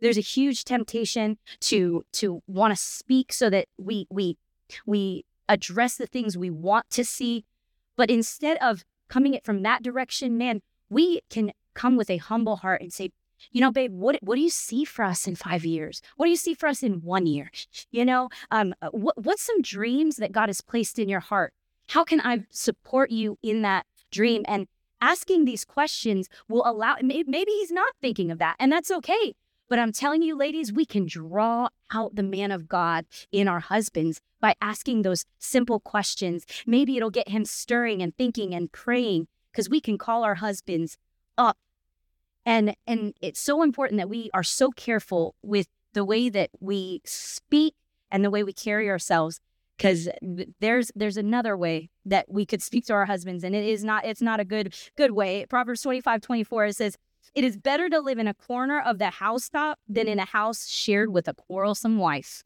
[0.00, 4.36] There's a huge temptation to to want to speak so that we we
[4.86, 7.44] we address the things we want to see.
[7.96, 12.56] But instead of coming it from that direction, man, we can come with a humble
[12.56, 13.10] heart and say,
[13.52, 16.02] you know, babe, what what do you see for us in five years?
[16.16, 17.50] What do you see for us in one year?
[17.90, 21.52] You know, um, uh, what, what's some dreams that God has placed in your heart?
[21.88, 24.42] How can I support you in that dream?
[24.46, 24.66] And
[25.00, 26.96] asking these questions will allow.
[27.02, 29.34] Maybe he's not thinking of that, and that's okay.
[29.68, 33.60] But I'm telling you, ladies, we can draw out the man of God in our
[33.60, 36.46] husbands by asking those simple questions.
[36.66, 40.96] Maybe it'll get him stirring and thinking and praying because we can call our husbands
[41.36, 41.56] up
[42.48, 47.02] and and it's so important that we are so careful with the way that we
[47.04, 47.74] speak
[48.10, 49.40] and the way we carry ourselves
[49.76, 50.08] because
[50.60, 54.04] there's there's another way that we could speak to our husbands and it is not
[54.06, 56.96] it's not a good good way proverbs 25 24 it says
[57.38, 60.66] it is better to live in a corner of the housetop than in a house
[60.68, 62.42] shared with a quarrelsome wife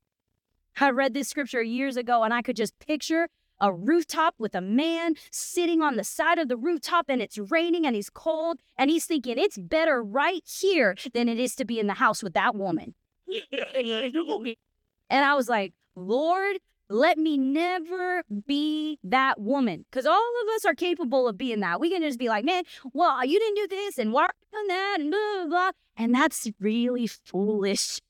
[0.78, 3.28] i read this scripture years ago and i could just picture
[3.62, 7.86] a rooftop with a man sitting on the side of the rooftop and it's raining
[7.86, 11.78] and he's cold and he's thinking it's better right here than it is to be
[11.78, 12.94] in the house with that woman.
[13.52, 16.58] and I was like, Lord,
[16.92, 19.84] let me never be that woman.
[19.90, 21.80] Because all of us are capable of being that.
[21.80, 24.96] We can just be like, man, well, you didn't do this and why done that
[25.00, 25.70] and blah, blah, blah.
[25.96, 28.00] And that's really foolish.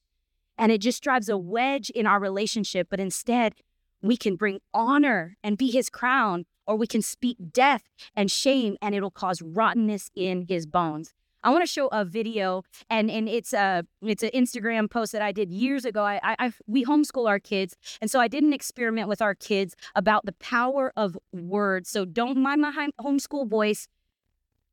[0.58, 2.88] And it just drives a wedge in our relationship.
[2.90, 3.54] But instead,
[4.02, 7.82] we can bring honor and be his crown, or we can speak death
[8.14, 11.14] and shame, and it'll cause rottenness in his bones.
[11.44, 15.22] I want to show a video, and and it's a it's an Instagram post that
[15.22, 16.04] I did years ago.
[16.04, 19.34] I, I, I we homeschool our kids, and so I did an experiment with our
[19.34, 21.88] kids about the power of words.
[21.88, 23.88] So don't mind my homeschool voice;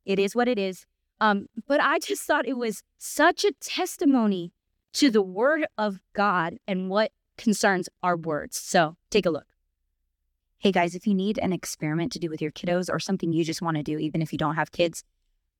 [0.05, 0.85] it is what it is.
[1.19, 4.53] Um, but I just thought it was such a testimony
[4.93, 8.57] to the word of God and what concerns our words.
[8.57, 9.47] So take a look.
[10.59, 13.43] Hey guys, if you need an experiment to do with your kiddos or something you
[13.43, 15.03] just want to do, even if you don't have kids,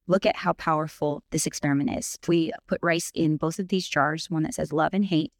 [0.10, 2.18] look at how powerful this experiment is.
[2.28, 5.32] We put rice in both of these jars, one that says love and hate,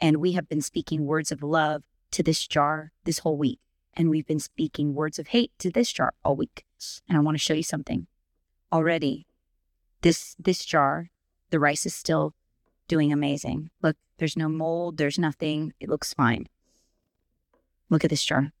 [0.00, 3.60] and we have been speaking words of love to this jar this whole week.
[3.94, 6.64] And we've been speaking words of hate to this jar all week.
[7.08, 8.06] And I want to show you something.
[8.72, 9.26] Already,
[10.00, 11.10] this this jar,
[11.50, 12.34] the rice is still
[12.88, 13.70] doing amazing.
[13.82, 15.72] Look, there's no mold, there's nothing.
[15.78, 16.46] It looks fine.
[17.90, 18.38] Look at this jar.
[18.38, 18.52] I'm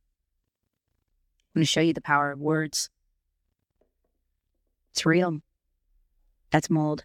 [1.54, 2.90] going to show you the power of words.
[4.92, 5.40] It's real.
[6.50, 7.04] That's mold.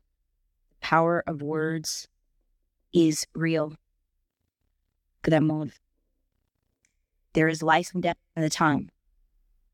[0.69, 2.07] The power of words
[2.93, 3.75] is real.
[5.23, 5.71] That mold.
[7.33, 8.89] There is life and death in the tongue.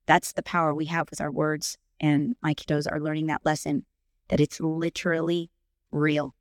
[0.05, 1.77] That's the power we have with our words.
[1.99, 3.85] And my kiddos are learning that lesson
[4.29, 5.49] that it's literally
[5.91, 6.35] real.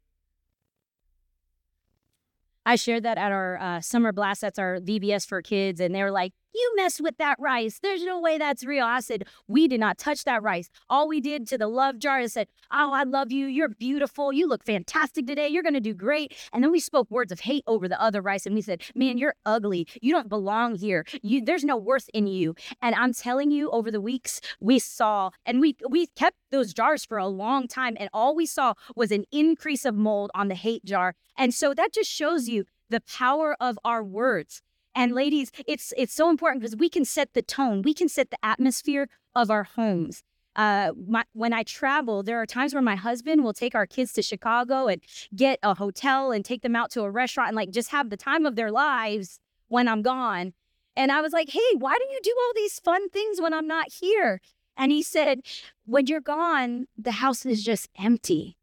[2.66, 4.40] I shared that at our uh, summer blast.
[4.40, 5.80] That's our VBS for kids.
[5.80, 7.80] And they were like, You messed with that rice.
[7.82, 8.86] There's no way that's real.
[8.86, 10.70] I said, We did not touch that rice.
[10.88, 13.44] All we did to the love jar is said, Oh, I love you.
[13.46, 14.32] You're beautiful.
[14.32, 15.48] You look fantastic today.
[15.48, 16.34] You're going to do great.
[16.54, 18.46] And then we spoke words of hate over the other rice.
[18.46, 19.86] And we said, Man, you're ugly.
[20.00, 21.04] You don't belong here.
[21.22, 22.54] You, there's no worth in you.
[22.80, 27.04] And I'm telling you, over the weeks, we saw, and we, we kept those jars
[27.04, 27.98] for a long time.
[28.00, 31.16] And all we saw was an increase of mold on the hate jar.
[31.36, 34.62] And so that just shows you the power of our words.
[34.96, 38.30] And ladies, it's it's so important because we can set the tone, we can set
[38.30, 40.24] the atmosphere of our homes.
[40.56, 44.14] Uh, my, when I travel, there are times where my husband will take our kids
[44.14, 45.02] to Chicago and
[45.36, 48.16] get a hotel and take them out to a restaurant and like just have the
[48.16, 50.54] time of their lives when I'm gone.
[50.96, 53.66] And I was like, hey, why do you do all these fun things when I'm
[53.66, 54.40] not here?
[54.78, 55.42] And he said,
[55.84, 58.56] when you're gone, the house is just empty.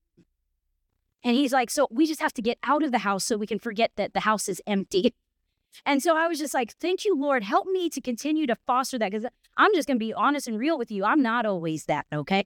[1.24, 3.46] And he's like, so we just have to get out of the house so we
[3.46, 5.13] can forget that the house is empty.
[5.86, 7.43] And so I was just like, thank you, Lord.
[7.43, 9.25] Help me to continue to foster that because
[9.57, 11.03] I'm just going to be honest and real with you.
[11.03, 12.45] I'm not always that, okay?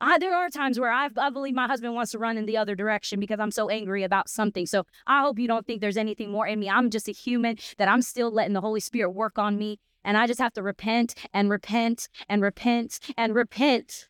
[0.00, 2.56] I, there are times where I, I believe my husband wants to run in the
[2.56, 4.66] other direction because I'm so angry about something.
[4.66, 6.68] So I hope you don't think there's anything more in me.
[6.68, 9.78] I'm just a human that I'm still letting the Holy Spirit work on me.
[10.04, 14.08] And I just have to repent and repent and repent and repent.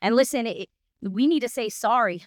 [0.00, 0.68] And listen, it,
[1.02, 2.22] we need to say sorry.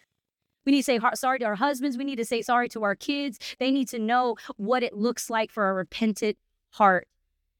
[0.65, 1.97] We need to say sorry to our husbands.
[1.97, 3.39] We need to say sorry to our kids.
[3.59, 6.37] They need to know what it looks like for a repentant
[6.71, 7.07] heart.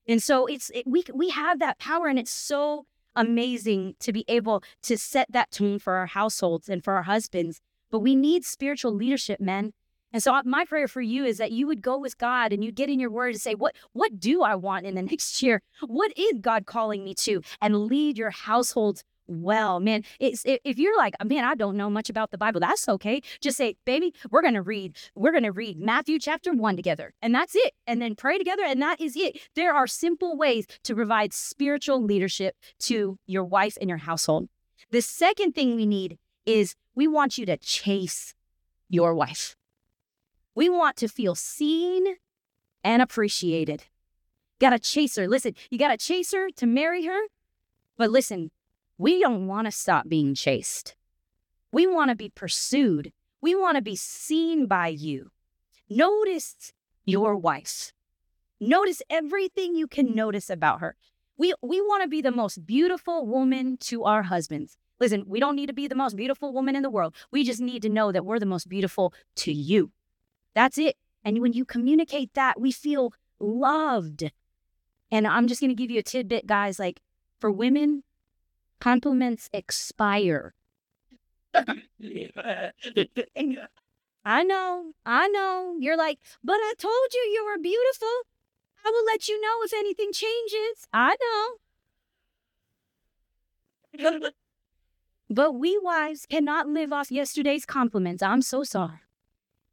[0.08, 2.86] And so it's it, we we have that power, and it's so
[3.16, 7.62] amazing to be able to set that tone for our households and for our husbands.
[7.92, 9.74] But we need spiritual leadership, men.
[10.12, 12.72] And so my prayer for you is that you would go with God and you
[12.72, 15.62] get in your word and say, what, what do I want in the next year?
[15.82, 17.42] What is God calling me to?
[17.62, 20.04] And lead your households well, man.
[20.20, 23.22] It's if you're like, man, I don't know much about the Bible, that's okay.
[23.42, 27.56] Just say, baby, we're gonna read, we're gonna read Matthew chapter one together, and that's
[27.56, 27.74] it.
[27.88, 29.40] And then pray together, and that is it.
[29.56, 34.50] There are simple ways to provide spiritual leadership to your wife and your household.
[34.92, 38.36] The second thing we need is we want you to chase
[38.90, 39.56] your wife.
[40.56, 42.18] We want to feel seen
[42.84, 43.86] and appreciated.
[44.60, 45.28] Got to chase her.
[45.28, 47.20] Listen, you got to chase her to marry her.
[47.98, 48.52] But listen,
[48.98, 50.96] we don't want to stop being chased.
[51.72, 53.12] We want to be pursued.
[53.42, 55.32] We want to be seen by you.
[55.90, 56.72] Notice
[57.06, 57.94] your wife.
[58.60, 60.96] Notice everything you can notice about her.
[61.38, 64.78] We, we want to be the most beautiful woman to our husbands.
[65.00, 67.16] Listen, we don't need to be the most beautiful woman in the world.
[67.32, 69.92] We just need to know that we're the most beautiful to you.
[70.54, 70.96] That's it.
[71.26, 74.32] And when you communicate that, we feel loved.
[75.12, 76.80] And I'm just going to give you a tidbit, guys.
[76.80, 77.02] Like
[77.40, 78.04] for women,
[78.84, 80.54] compliments expire.
[84.26, 85.78] I know, I know.
[85.80, 88.16] You're like, but I told you you were beautiful.
[88.86, 90.86] I will let you know if anything changes.
[90.92, 91.16] I
[93.94, 94.30] know.
[95.30, 98.22] but we wives cannot live off yesterday's compliments.
[98.22, 99.00] I'm so sorry.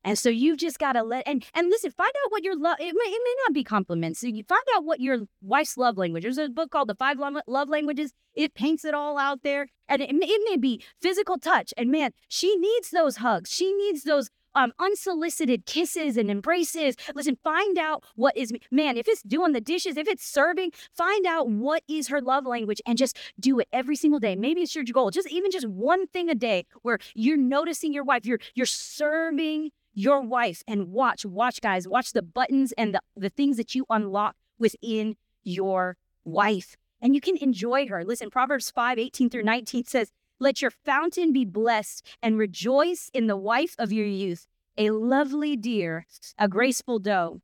[0.05, 2.77] And so you've just got to let and and listen, find out what your love.
[2.81, 4.21] It may it may not be compliments.
[4.21, 6.23] So you find out what your wife's love language.
[6.23, 8.13] There's a book called The Five Love Languages.
[8.35, 11.75] It paints it all out there, and it, it may be physical touch.
[11.77, 13.51] And man, she needs those hugs.
[13.53, 16.97] She needs those um, unsolicited kisses and embraces.
[17.15, 21.27] Listen, find out what is, man, if it's doing the dishes, if it's serving, find
[21.27, 24.37] out what is her love language and just do it every single day.
[24.37, 28.05] Maybe it's your goal, just even just one thing a day where you're noticing your
[28.05, 33.01] wife, you're, you're serving your wife and watch, watch, guys, watch the buttons and the,
[33.17, 36.77] the things that you unlock within your wife.
[37.01, 38.05] And you can enjoy her.
[38.05, 43.27] Listen, Proverbs 5 18 through 19 says, Let your fountain be blessed and rejoice in
[43.27, 46.07] the wife of your youth, a lovely deer,
[46.39, 47.41] a graceful doe.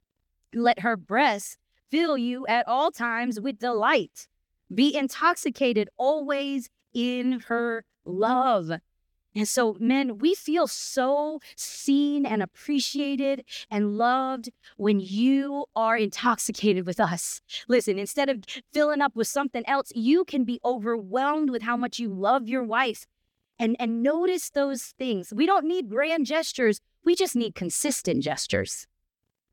[0.54, 1.58] Let her breast
[1.90, 4.28] fill you at all times with delight.
[4.74, 8.70] Be intoxicated always in her love.
[9.36, 14.48] And so, men, we feel so seen and appreciated and loved
[14.78, 17.42] when you are intoxicated with us.
[17.68, 21.98] Listen, instead of filling up with something else, you can be overwhelmed with how much
[21.98, 23.06] you love your wife.
[23.58, 25.34] And, and notice those things.
[25.34, 28.86] We don't need grand gestures, we just need consistent gestures.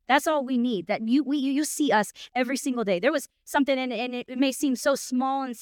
[0.08, 0.88] That's all we need.
[0.88, 2.99] That you we you see us every single day.
[2.99, 5.55] There was something, and, and it may seem so small and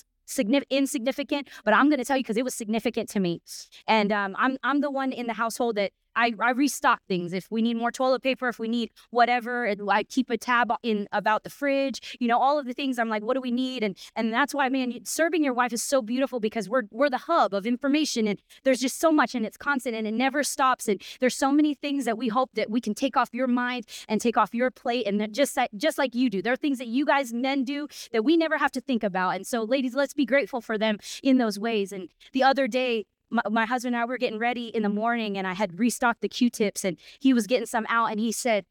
[0.70, 3.42] insignificant, but I'm going to tell you because it was significant to me.
[3.88, 7.34] And um, I'm I'm the one in the household that I, I restock things.
[7.34, 11.08] If we need more toilet paper, if we need whatever, I keep a tab in
[11.12, 13.00] about the fridge, you know, all of the things.
[13.00, 13.84] I'm like, what do we need?
[13.84, 17.18] And and that's why, man, serving your wife is so beautiful because we're we're the
[17.18, 20.88] hub of information, and there's just so much, and it's constant, and it never stops.
[20.88, 23.86] And there's so many things that we hope that we can take off your mind
[24.08, 26.42] and take off your plate, and just just like you do.
[26.42, 29.36] There are things that you guys men do that we never have to think about.
[29.36, 31.92] And so, ladies, let's be grateful for them in those ways.
[31.92, 35.38] And the other day, my, my husband and I were getting ready in the morning
[35.38, 38.66] and I had restocked the Q-tips and he was getting some out and he said,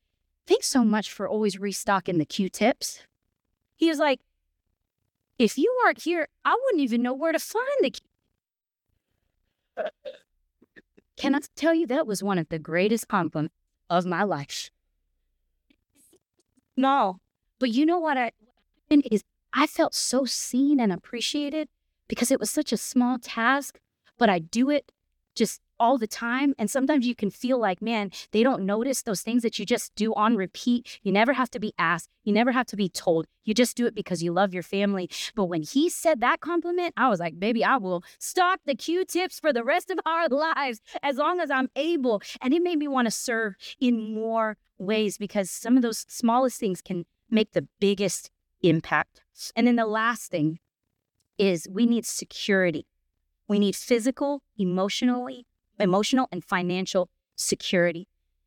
[0.47, 3.03] Thanks so much for always restocking the Q-tips.
[3.77, 4.21] He was like,
[5.39, 8.07] if you weren't here, I wouldn't even know where to find the Q.
[11.17, 13.55] Can I tell you that was one of the greatest compliments
[13.89, 14.71] of my life?
[16.77, 17.21] No,
[17.59, 18.33] but you know what I
[18.91, 21.69] is I felt so seen and appreciated
[22.09, 23.79] because it was such a small task
[24.21, 24.93] but I do it
[25.35, 26.55] just all the time.
[26.59, 29.95] And sometimes you can feel like, man, they don't notice those things that you just
[29.95, 31.01] do on repeat.
[31.03, 33.27] You never have to be asked, you never have to be told.
[33.45, 35.09] You just do it because you love your family.
[35.35, 39.07] But when he said that compliment, I was like, baby, I will stock the Q
[39.07, 42.21] tips for the rest of our lives as long as I'm able.
[42.43, 46.61] And it made me want to serve in more ways because some of those smallest
[46.61, 48.31] things can make the biggest
[48.63, 49.23] impact.
[49.57, 50.59] And then the last thing
[51.39, 52.87] is we need security.
[53.51, 55.45] We need physical, emotionally,
[55.77, 58.07] emotional, and financial security.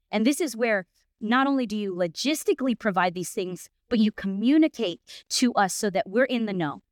[0.10, 0.86] And this is where
[1.20, 5.02] not only do you logistically provide these things, but you communicate
[5.32, 6.84] to us so that we're in the know.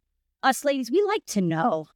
[0.44, 1.88] Us ladies, we like to know.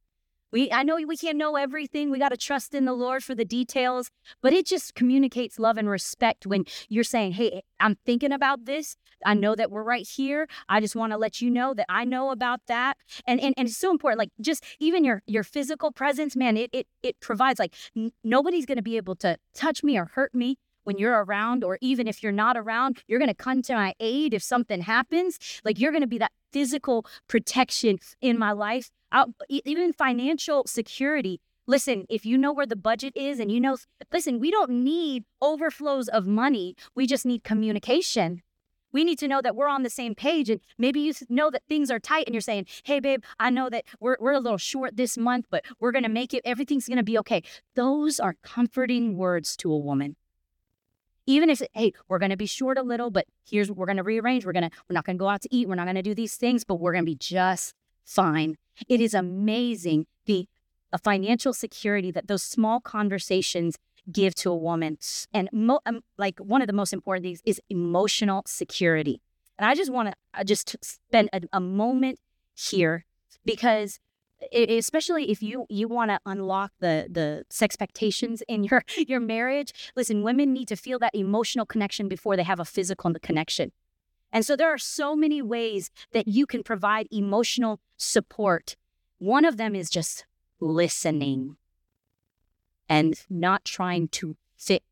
[0.56, 2.10] We I know we can't know everything.
[2.10, 5.76] We got to trust in the Lord for the details, but it just communicates love
[5.76, 8.96] and respect when you're saying, "Hey, I'm thinking about this.
[9.22, 10.48] I know that we're right here.
[10.66, 12.96] I just want to let you know that I know about that."
[13.26, 16.70] And and, and it's so important like just even your your physical presence, man, it
[16.72, 20.34] it it provides like n- nobody's going to be able to touch me or hurt
[20.34, 23.74] me when you're around, or even if you're not around, you're going to come to
[23.74, 25.38] my aid if something happens.
[25.64, 31.40] Like you're going to be that physical protection in my life, I'll, even financial security.
[31.66, 33.78] Listen, if you know where the budget is and you know,
[34.12, 36.76] listen, we don't need overflows of money.
[36.94, 38.42] We just need communication.
[38.92, 40.50] We need to know that we're on the same page.
[40.50, 43.70] And maybe you know that things are tight and you're saying, hey, babe, I know
[43.70, 46.42] that we're, we're a little short this month, but we're going to make it.
[46.44, 47.42] Everything's going to be okay.
[47.74, 50.16] Those are comforting words to a woman
[51.28, 53.96] even if hey we're going to be short a little but here's what we're going
[53.96, 55.84] to rearrange we're going to we're not going to go out to eat we're not
[55.84, 57.74] going to do these things but we're going to be just
[58.06, 58.56] fine.
[58.88, 60.48] It is amazing the
[61.04, 63.76] financial security that those small conversations
[64.10, 64.98] give to a woman.
[65.32, 69.20] And mo- um, like one of the most important things is emotional security.
[69.58, 72.18] And i just want to just spend a, a moment
[72.54, 73.04] here
[73.44, 73.98] because
[74.52, 80.22] especially if you you want to unlock the the expectations in your your marriage listen
[80.22, 83.72] women need to feel that emotional connection before they have a physical connection
[84.36, 88.76] and so there are so many ways that you can provide emotional support
[89.18, 90.26] one of them is just
[90.60, 91.56] listening
[92.86, 94.84] and not trying to fix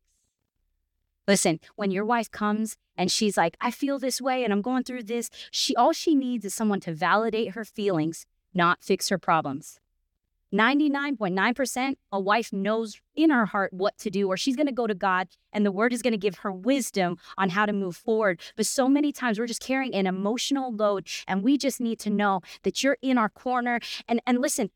[1.27, 4.83] listen when your wife comes and she's like i feel this way and i'm going
[4.83, 8.25] through this she all she needs is someone to validate her feelings
[8.55, 9.79] not fix her problems.
[10.53, 14.87] 99.9% a wife knows in her heart what to do, or she's going to go
[14.87, 17.95] to God and the word is going to give her wisdom on how to move
[17.95, 18.39] forward.
[18.55, 22.09] But so many times we're just carrying an emotional load and we just need to
[22.09, 23.79] know that you're in our corner.
[24.07, 24.69] And, and listen,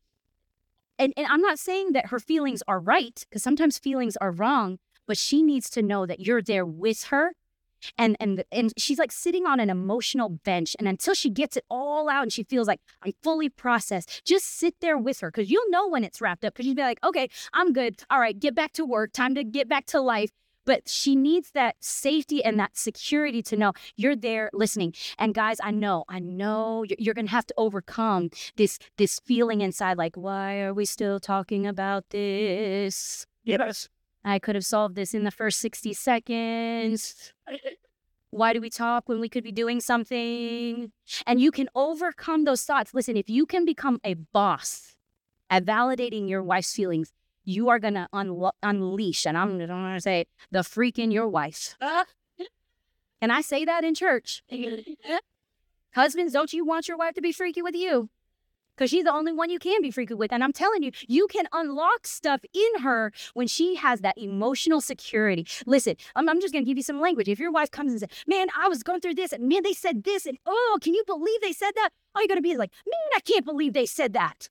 [0.98, 4.78] and, and I'm not saying that her feelings are right, because sometimes feelings are wrong,
[5.06, 7.32] but she needs to know that you're there with her
[7.98, 11.64] and and and she's like sitting on an emotional bench and until she gets it
[11.70, 15.50] all out and she feels like i'm fully processed just sit there with her because
[15.50, 18.02] you'll know when it's wrapped up because you'll be like okay i'm good.
[18.10, 19.12] All right get back to work.
[19.12, 20.30] Time to get back to life.
[20.66, 24.94] But she needs that safety and that security to know you're there listening.
[25.18, 29.98] And guys i know i know you're gonna have to overcome this this feeling inside
[29.98, 33.26] like why are we still talking about this?
[33.44, 33.88] Yes
[34.24, 37.32] I could have solved this in the first 60 seconds.
[38.30, 40.92] Why do we talk when we could be doing something?
[41.26, 42.94] And you can overcome those thoughts.
[42.94, 44.94] Listen, if you can become a boss
[45.48, 47.12] at validating your wife's feelings,
[47.44, 51.26] you are going to un- unleash, and I'm going to say, the freak in your
[51.26, 51.76] wife.
[53.20, 54.42] Can I say that in church?
[55.94, 58.10] Husbands, don't you want your wife to be freaky with you?
[58.80, 60.32] Because she's the only one you can be freaky with.
[60.32, 64.80] And I'm telling you, you can unlock stuff in her when she has that emotional
[64.80, 65.46] security.
[65.66, 67.28] Listen, I'm, I'm just going to give you some language.
[67.28, 69.74] If your wife comes and says, Man, I was going through this, and man, they
[69.74, 71.90] said this, and oh, can you believe they said that?
[72.14, 74.48] All you got to be is like, Man, I can't believe they said that.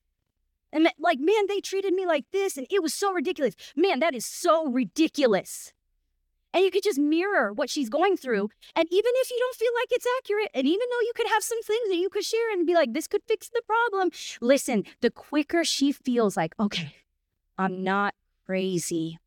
[0.71, 3.55] And like, man, they treated me like this, and it was so ridiculous.
[3.75, 5.73] Man, that is so ridiculous.
[6.53, 8.45] And you could just mirror what she's going through.
[8.45, 8.79] Mm-hmm.
[8.79, 11.43] And even if you don't feel like it's accurate, and even though you could have
[11.43, 14.83] some things that you could share and be like, this could fix the problem, listen,
[15.01, 16.95] the quicker she feels like, okay,
[17.57, 19.19] I'm not crazy.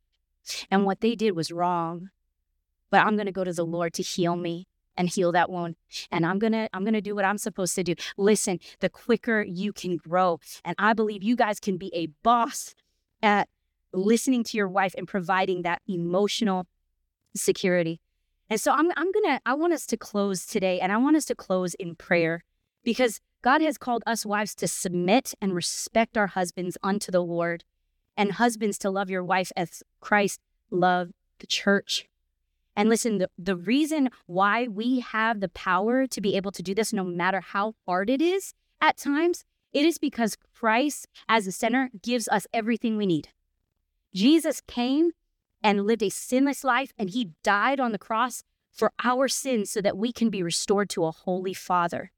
[0.70, 2.10] And what they did was wrong,
[2.90, 4.66] but I'm going to go to the Lord to heal me
[4.96, 5.74] and heal that wound
[6.10, 9.72] and i'm gonna i'm gonna do what i'm supposed to do listen the quicker you
[9.72, 12.74] can grow and i believe you guys can be a boss
[13.22, 13.48] at
[13.92, 16.66] listening to your wife and providing that emotional
[17.34, 18.00] security.
[18.50, 21.16] And so I'm, I'm going to, I want us to close today and I want
[21.16, 22.44] us to close in prayer
[22.84, 27.64] because God has called us wives to submit and respect our husbands unto the Lord
[28.16, 32.06] and husbands to love your wife as Christ loved the church.
[32.76, 36.74] And listen, the, the reason why we have the power to be able to do
[36.74, 41.52] this, no matter how hard it is at times, it is because Christ, as the
[41.52, 43.28] center, gives us everything we need.
[44.14, 45.12] Jesus came
[45.62, 48.42] and lived a sinless life, and he died on the cross
[48.72, 52.10] for our sins so that we can be restored to a holy Father.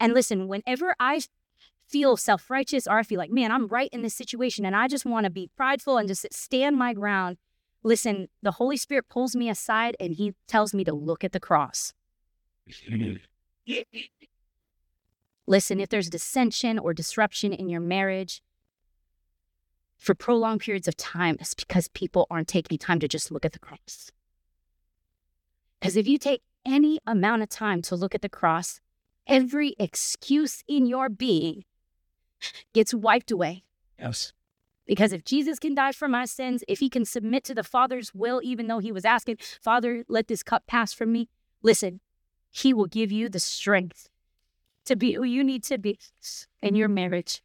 [0.00, 1.20] And listen, whenever I
[1.88, 4.88] feel self righteous or I feel like, man, I'm right in this situation and I
[4.88, 7.38] just want to be prideful and just stand my ground,
[7.82, 11.40] listen, the Holy Spirit pulls me aside and he tells me to look at the
[11.40, 11.92] cross.
[15.46, 18.42] listen, if there's dissension or disruption in your marriage,
[19.98, 23.52] for prolonged periods of time is because people aren't taking time to just look at
[23.52, 24.12] the cross.
[25.78, 28.80] Because if you take any amount of time to look at the cross,
[29.26, 31.64] every excuse in your being
[32.72, 33.64] gets wiped away.
[33.98, 34.32] Yes.
[34.86, 38.14] Because if Jesus can die for my sins, if he can submit to the Father's
[38.14, 41.28] will, even though he was asking, Father, let this cup pass from me,
[41.62, 42.00] listen,
[42.50, 44.08] he will give you the strength
[44.86, 45.98] to be who you need to be
[46.62, 47.42] in your marriage.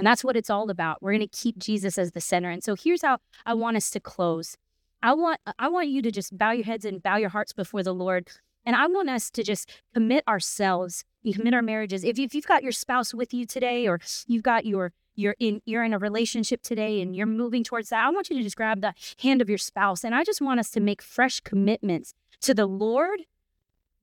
[0.00, 1.02] And that's what it's all about.
[1.02, 2.48] We're going to keep Jesus as the center.
[2.48, 4.56] And so here's how I want us to close.
[5.02, 7.52] I want uh, I want you to just bow your heads and bow your hearts
[7.52, 8.30] before the Lord.
[8.64, 12.02] And I want us to just commit ourselves, you commit our marriages.
[12.02, 15.60] If, if you've got your spouse with you today, or you've got your you're in
[15.66, 18.56] you're in a relationship today and you're moving towards that, I want you to just
[18.56, 20.02] grab the hand of your spouse.
[20.02, 23.20] And I just want us to make fresh commitments to the Lord,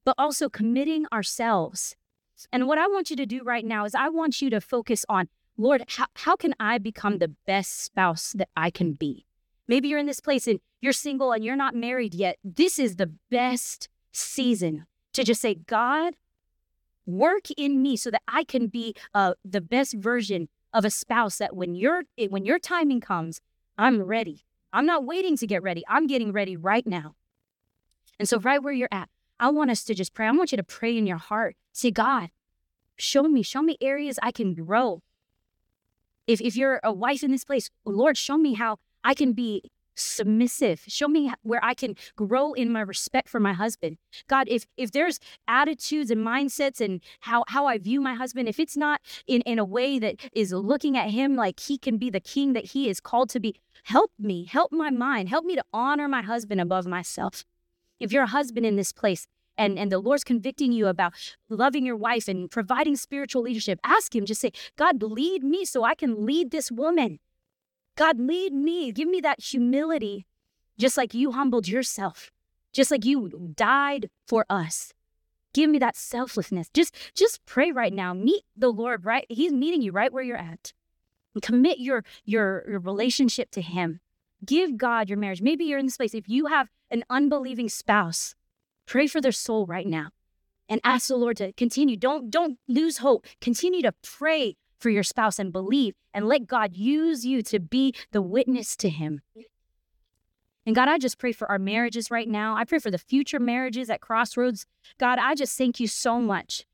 [0.05, 1.95] but also committing ourselves.
[2.53, 5.03] And what I want you to do right now is I want you to focus
[5.09, 5.27] on
[5.57, 9.25] Lord, how, how can I become the best spouse that I can be?
[9.67, 12.37] Maybe you're in this place and you're single and you're not married yet.
[12.43, 16.15] This is the best season to just say, God,
[17.05, 21.37] work in me so that I can be uh, the best version of a spouse
[21.37, 23.41] that when your when your timing comes,
[23.77, 24.45] I'm ready.
[24.71, 25.83] I'm not waiting to get ready.
[25.87, 27.15] I'm getting ready right now.
[28.19, 30.27] And so right where you're at, I want us to just pray.
[30.27, 31.55] I want you to pray in your heart.
[31.71, 32.29] Say, God,
[32.97, 35.01] show me, show me areas I can grow.
[36.27, 39.71] If, if you're a wife in this place, Lord, show me how I can be
[39.99, 40.83] submissive.
[40.87, 43.97] Show me where i can grow in my respect for my husband.
[44.27, 48.59] God if if there's attitudes and mindsets and how how i view my husband if
[48.59, 52.09] it's not in in a way that is looking at him like he can be
[52.09, 55.55] the king that he is called to be help me help my mind help me
[55.55, 57.43] to honor my husband above myself.
[57.99, 59.25] If you're a husband in this place
[59.57, 61.13] and, and the Lord's convicting you about
[61.49, 65.83] loving your wife and providing spiritual leadership, ask Him, just say, God, lead me so
[65.83, 67.19] I can lead this woman.
[67.95, 68.91] God, lead me.
[68.91, 70.27] Give me that humility,
[70.77, 72.31] just like you humbled yourself,
[72.71, 74.93] just like you died for us.
[75.53, 76.69] Give me that selflessness.
[76.71, 78.13] Just, just pray right now.
[78.13, 79.25] Meet the Lord right.
[79.27, 80.73] He's meeting you right where you're at.
[81.33, 83.99] And commit your, your, your relationship to Him.
[84.45, 85.41] Give God your marriage.
[85.41, 86.13] Maybe you're in this place.
[86.13, 88.35] If you have an unbelieving spouse,
[88.87, 90.09] Pray for their soul right now
[90.67, 91.97] and ask the Lord to continue.
[91.97, 93.27] Don't don't lose hope.
[93.41, 97.93] Continue to pray for your spouse and believe and let God use you to be
[98.11, 99.21] the witness to him.
[100.65, 102.55] And God, I just pray for our marriages right now.
[102.57, 104.65] I pray for the future marriages at Crossroads.
[104.97, 106.65] God, I just thank you so much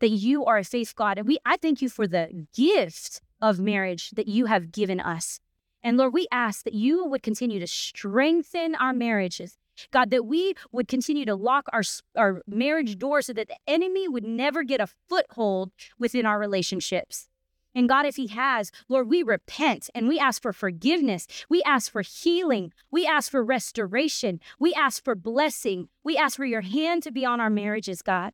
[0.00, 1.18] that you are a faith God.
[1.18, 5.40] And we I thank you for the gift of marriage that you have given us.
[5.82, 9.58] And Lord, we ask that you would continue to strengthen our marriages,
[9.90, 11.82] God, that we would continue to lock our,
[12.16, 17.28] our marriage door so that the enemy would never get a foothold within our relationships.
[17.74, 21.26] And God, if He has, Lord, we repent and we ask for forgiveness.
[21.48, 22.72] We ask for healing.
[22.90, 24.40] We ask for restoration.
[24.60, 25.88] We ask for blessing.
[26.04, 28.32] We ask for your hand to be on our marriages, God.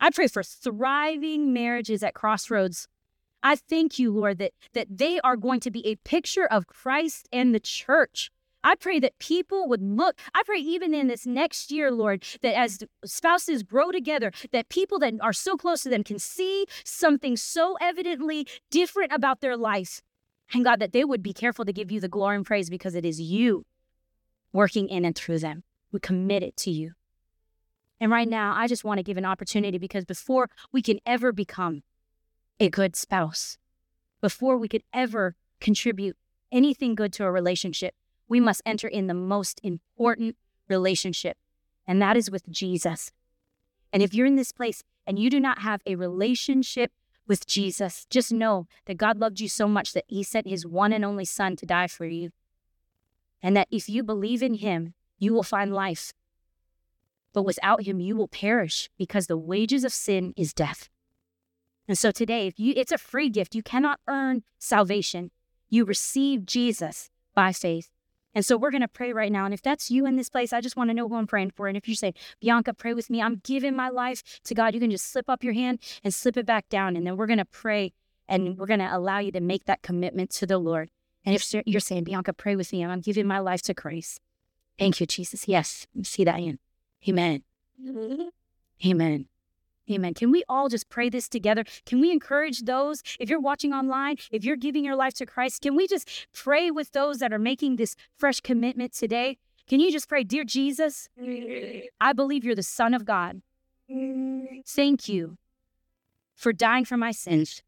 [0.00, 2.88] I pray for thriving marriages at Crossroads.
[3.42, 7.28] I thank you, Lord, that, that they are going to be a picture of Christ
[7.32, 8.30] and the church.
[8.64, 10.18] I pray that people would look.
[10.34, 14.98] I pray even in this next year, Lord, that as spouses grow together, that people
[15.00, 20.00] that are so close to them can see something so evidently different about their life.
[20.52, 22.94] And God, that they would be careful to give you the glory and praise because
[22.94, 23.66] it is you
[24.52, 25.62] working in and through them.
[25.92, 26.92] We commit it to you.
[28.00, 31.32] And right now, I just want to give an opportunity because before we can ever
[31.32, 31.82] become
[32.58, 33.58] a good spouse,
[34.20, 36.16] before we could ever contribute
[36.50, 37.94] anything good to a relationship,
[38.28, 40.36] we must enter in the most important
[40.68, 41.36] relationship,
[41.86, 43.12] and that is with Jesus.
[43.92, 46.92] And if you're in this place and you do not have a relationship
[47.26, 50.92] with Jesus, just know that God loved you so much that he sent his one
[50.92, 52.30] and only son to die for you.
[53.42, 56.12] And that if you believe in him, you will find life.
[57.32, 60.88] But without him, you will perish because the wages of sin is death.
[61.86, 63.54] And so today, if you it's a free gift.
[63.54, 65.30] You cannot earn salvation.
[65.68, 67.90] You receive Jesus by faith.
[68.34, 69.44] And so we're going to pray right now.
[69.44, 71.52] And if that's you in this place, I just want to know who I'm praying
[71.52, 71.68] for.
[71.68, 74.80] And if you say, Bianca, pray with me, I'm giving my life to God, you
[74.80, 76.96] can just slip up your hand and slip it back down.
[76.96, 77.92] And then we're going to pray
[78.28, 80.90] and we're going to allow you to make that commitment to the Lord.
[81.24, 84.20] And if you're saying, Bianca, pray with me, I'm giving my life to Christ.
[84.78, 85.48] Thank you, Jesus.
[85.48, 86.58] Yes, see that in.
[87.08, 87.42] Amen.
[88.84, 89.26] Amen.
[89.90, 90.14] Amen.
[90.14, 91.64] Can we all just pray this together?
[91.84, 95.60] Can we encourage those, if you're watching online, if you're giving your life to Christ,
[95.60, 99.36] can we just pray with those that are making this fresh commitment today?
[99.68, 101.08] Can you just pray, Dear Jesus,
[102.00, 103.42] I believe you're the Son of God.
[104.66, 105.36] Thank you
[106.34, 107.62] for dying for my sins.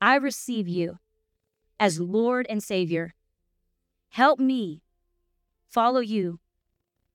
[0.00, 0.98] I receive you
[1.78, 3.14] as Lord and Savior.
[4.08, 4.82] Help me
[5.68, 6.40] follow you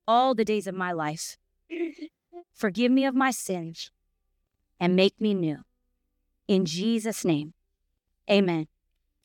[0.08, 1.38] all the days of my life.
[2.54, 3.92] Forgive me of my sins
[4.80, 5.60] and make me new.
[6.48, 7.54] In Jesus' name,
[8.30, 8.68] amen.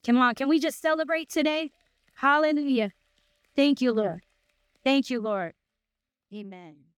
[0.05, 1.71] Come on, can we just celebrate today?
[2.15, 2.93] Hallelujah.
[3.55, 4.23] Thank you, Lord.
[4.85, 5.55] Thank you, Lord.
[6.35, 6.90] Amen.